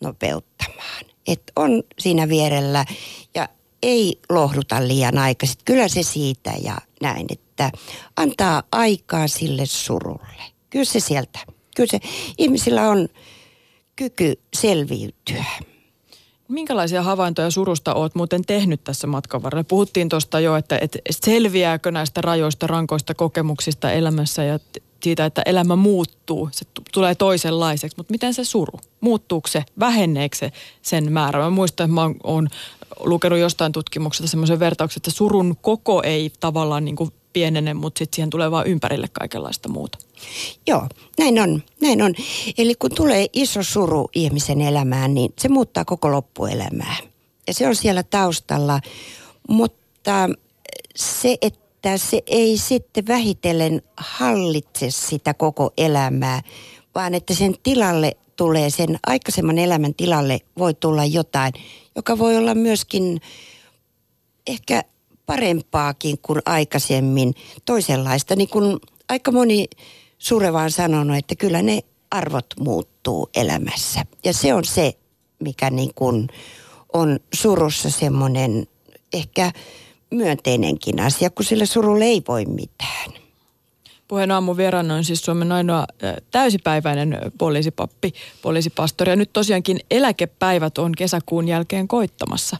nopeuttamaan. 0.01 1.05
Et 1.27 1.43
on 1.55 1.83
siinä 1.99 2.29
vierellä 2.29 2.85
ja 3.35 3.49
ei 3.83 4.19
lohduta 4.29 4.87
liian 4.87 5.17
aikaisin. 5.17 5.57
Kyllä 5.65 5.87
se 5.87 6.03
siitä 6.03 6.53
ja 6.63 6.77
näin, 7.01 7.25
että 7.29 7.71
antaa 8.15 8.63
aikaa 8.71 9.27
sille 9.27 9.65
surulle. 9.65 10.43
Kyllä 10.69 10.85
se 10.85 10.99
sieltä 10.99 11.39
kyllä 11.79 11.91
se 11.91 11.99
ihmisillä 12.37 12.89
on 12.89 13.09
kyky 13.95 14.39
selviytyä. 14.53 15.45
Minkälaisia 16.49 17.03
havaintoja 17.03 17.51
surusta 17.51 17.93
oot 17.93 18.15
muuten 18.15 18.41
tehnyt 18.45 18.83
tässä 18.83 19.07
matkan 19.07 19.43
varrella? 19.43 19.63
Puhuttiin 19.63 20.09
tuosta 20.09 20.39
jo, 20.39 20.55
että, 20.55 20.77
että 20.81 20.99
selviääkö 21.11 21.91
näistä 21.91 22.21
rajoista, 22.21 22.67
rankoista 22.67 23.13
kokemuksista 23.13 23.91
elämässä 23.91 24.43
ja 24.43 24.59
siitä, 25.03 25.25
että 25.25 25.41
elämä 25.45 25.75
muuttuu, 25.75 26.49
se 26.51 26.65
t- 26.65 26.69
tulee 26.93 27.15
toisenlaiseksi, 27.15 27.97
mutta 27.97 28.11
miten 28.11 28.33
se 28.33 28.43
suru? 28.43 28.79
Muuttuuko 29.01 29.47
se, 29.47 29.63
väheneekö 29.79 30.37
se 30.37 30.51
sen 30.81 31.11
määrä? 31.11 31.39
Mä 31.39 31.49
muistan, 31.49 31.85
että 31.85 31.93
mä 31.93 32.09
oon 32.23 32.47
lukenut 32.99 33.39
jostain 33.39 33.71
tutkimuksesta 33.71 34.27
semmoisen 34.27 34.59
vertauksen, 34.59 34.99
että 34.99 35.11
surun 35.11 35.57
koko 35.61 36.03
ei 36.03 36.31
tavallaan 36.39 36.85
niin 36.85 36.95
kuin 36.95 37.11
pienene, 37.33 37.73
mutta 37.73 37.99
sitten 37.99 38.15
siihen 38.15 38.29
tulee 38.29 38.51
vaan 38.51 38.67
ympärille 38.67 39.07
kaikenlaista 39.13 39.69
muuta. 39.69 39.97
Joo, 40.67 40.87
näin 41.19 41.39
on, 41.39 41.63
näin 41.81 42.01
on. 42.01 42.13
Eli 42.57 42.75
kun 42.75 42.95
tulee 42.95 43.27
iso 43.33 43.63
suru 43.63 44.09
ihmisen 44.15 44.61
elämään, 44.61 45.13
niin 45.13 45.33
se 45.39 45.49
muuttaa 45.49 45.85
koko 45.85 46.11
loppuelämää. 46.11 46.95
Ja 47.47 47.53
se 47.53 47.67
on 47.67 47.75
siellä 47.75 48.03
taustalla, 48.03 48.79
mutta 49.49 50.29
se, 50.95 51.37
että 51.41 51.97
se 51.97 52.23
ei 52.27 52.57
sitten 52.57 53.07
vähitellen 53.07 53.81
hallitse 53.97 54.91
sitä 54.91 55.33
koko 55.33 55.73
elämää, 55.77 56.41
vaan 56.95 57.15
että 57.15 57.33
sen 57.33 57.55
tilalle 57.63 58.17
tulee, 58.35 58.69
sen 58.69 58.99
aikaisemman 59.07 59.57
elämän 59.57 59.95
tilalle 59.95 60.39
voi 60.57 60.73
tulla 60.73 61.05
jotain, 61.05 61.53
joka 61.95 62.17
voi 62.17 62.37
olla 62.37 62.55
myöskin 62.55 63.21
ehkä 64.47 64.83
parempaakin 65.29 66.17
kuin 66.21 66.39
aikaisemmin, 66.45 67.33
toisenlaista. 67.65 68.35
Niin 68.35 68.49
kuin 68.49 68.79
aika 69.09 69.31
moni 69.31 69.65
sureva 70.17 70.61
on 70.61 70.71
sanonut, 70.71 71.17
että 71.17 71.35
kyllä 71.35 71.61
ne 71.61 71.79
arvot 72.11 72.45
muuttuu 72.59 73.29
elämässä. 73.35 74.01
Ja 74.23 74.33
se 74.33 74.53
on 74.53 74.65
se, 74.65 74.93
mikä 75.39 75.69
niin 75.69 75.91
kuin 75.95 76.27
on 76.93 77.19
surussa 77.33 77.89
semmoinen 77.89 78.67
ehkä 79.13 79.51
myönteinenkin 80.11 80.99
asia, 80.99 81.29
kun 81.29 81.45
sille 81.45 81.65
surulle 81.65 82.05
ei 82.05 82.21
voi 82.27 82.45
mitään. 82.45 83.13
Puheen 84.07 84.31
aamun 84.31 84.57
vieraana 84.57 84.95
on 84.95 85.03
siis 85.03 85.21
Suomen 85.21 85.51
ainoa 85.51 85.87
täysipäiväinen 86.31 87.17
poliisipappi, 87.37 88.13
poliisipastori. 88.41 89.11
Ja 89.11 89.15
nyt 89.15 89.33
tosiaankin 89.33 89.79
eläkepäivät 89.91 90.77
on 90.77 90.91
kesäkuun 90.97 91.47
jälkeen 91.47 91.87
koittamassa 91.87 92.57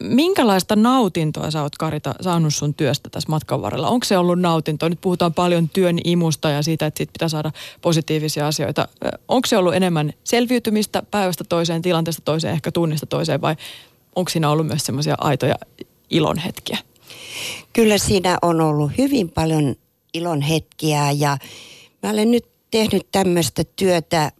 minkälaista 0.00 0.76
nautintoa 0.76 1.50
sä 1.50 1.62
oot 1.62 1.76
Karita 1.76 2.14
saanut 2.20 2.54
sun 2.54 2.74
työstä 2.74 3.10
tässä 3.10 3.30
matkan 3.30 3.62
varrella? 3.62 3.88
Onko 3.88 4.04
se 4.04 4.18
ollut 4.18 4.40
nautintoa? 4.40 4.88
Nyt 4.88 5.00
puhutaan 5.00 5.34
paljon 5.34 5.68
työn 5.68 5.98
imusta 6.04 6.50
ja 6.50 6.62
siitä, 6.62 6.86
että 6.86 6.98
siitä 6.98 7.12
pitää 7.12 7.28
saada 7.28 7.52
positiivisia 7.80 8.46
asioita. 8.46 8.88
Onko 9.28 9.46
se 9.46 9.56
ollut 9.56 9.74
enemmän 9.74 10.12
selviytymistä 10.24 11.02
päivästä 11.10 11.44
toiseen, 11.44 11.82
tilanteesta 11.82 12.22
toiseen, 12.24 12.54
ehkä 12.54 12.72
tunnista 12.72 13.06
toiseen 13.06 13.40
vai 13.40 13.56
onko 14.16 14.28
siinä 14.28 14.50
ollut 14.50 14.66
myös 14.66 14.86
semmoisia 14.86 15.14
aitoja 15.18 15.54
ilon 16.10 16.38
hetkiä? 16.38 16.78
Kyllä 17.72 17.98
siinä 17.98 18.38
on 18.42 18.60
ollut 18.60 18.90
hyvin 18.98 19.28
paljon 19.28 19.76
ilon 20.14 20.42
hetkiä 20.42 21.10
ja 21.10 21.38
mä 22.02 22.10
olen 22.10 22.30
nyt 22.30 22.46
tehnyt 22.70 23.06
tämmöistä 23.12 23.62
työtä, 23.76 24.32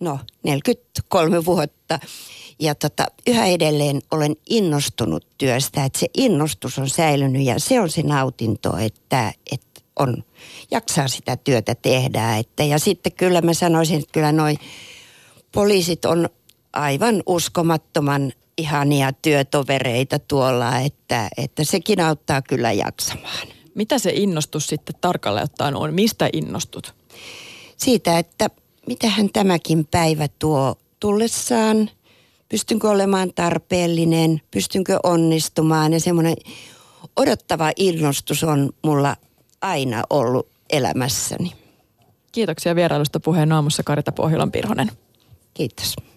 no 0.00 0.18
43 0.42 1.44
vuotta 1.44 1.98
ja 2.58 2.74
tota, 2.74 3.06
yhä 3.26 3.46
edelleen 3.46 4.00
olen 4.10 4.36
innostunut 4.50 5.26
työstä, 5.38 5.84
että 5.84 5.98
se 5.98 6.06
innostus 6.16 6.78
on 6.78 6.88
säilynyt 6.88 7.42
ja 7.42 7.60
se 7.60 7.80
on 7.80 7.90
se 7.90 8.02
nautinto, 8.02 8.76
että, 8.76 9.32
että 9.52 9.80
on, 9.98 10.24
jaksaa 10.70 11.08
sitä 11.08 11.36
työtä 11.36 11.74
tehdä. 11.74 12.36
Että, 12.36 12.64
ja 12.64 12.78
sitten 12.78 13.12
kyllä 13.12 13.40
mä 13.40 13.54
sanoisin, 13.54 13.98
että 13.98 14.12
kyllä 14.12 14.32
noi 14.32 14.54
poliisit 15.52 16.04
on 16.04 16.28
aivan 16.72 17.22
uskomattoman 17.26 18.32
ihania 18.58 19.12
työtovereita 19.12 20.18
tuolla, 20.18 20.78
että, 20.78 21.28
että 21.36 21.64
sekin 21.64 22.00
auttaa 22.00 22.42
kyllä 22.42 22.72
jaksamaan. 22.72 23.48
Mitä 23.74 23.98
se 23.98 24.10
innostus 24.14 24.66
sitten 24.66 24.96
tarkalleen 25.00 25.44
ottaen 25.44 25.76
on? 25.76 25.94
Mistä 25.94 26.28
innostut? 26.32 26.94
Siitä, 27.76 28.18
että 28.18 28.50
mitähän 28.86 29.30
tämäkin 29.32 29.86
päivä 29.90 30.28
tuo 30.38 30.74
tullessaan– 31.00 31.90
pystynkö 32.48 32.90
olemaan 32.90 33.32
tarpeellinen, 33.34 34.40
pystynkö 34.50 34.98
onnistumaan 35.02 35.92
ja 35.92 36.00
semmoinen 36.00 36.36
odottava 37.16 37.72
innostus 37.76 38.44
on 38.44 38.70
mulla 38.84 39.16
aina 39.60 40.02
ollut 40.10 40.48
elämässäni. 40.70 41.52
Kiitoksia 42.32 42.74
vierailusta 42.74 43.20
puheen 43.20 43.52
aamussa 43.52 43.82
Karita 43.82 44.12
Pohjolan 44.12 44.52
Pirhonen. 44.52 44.90
Kiitos. 45.54 45.96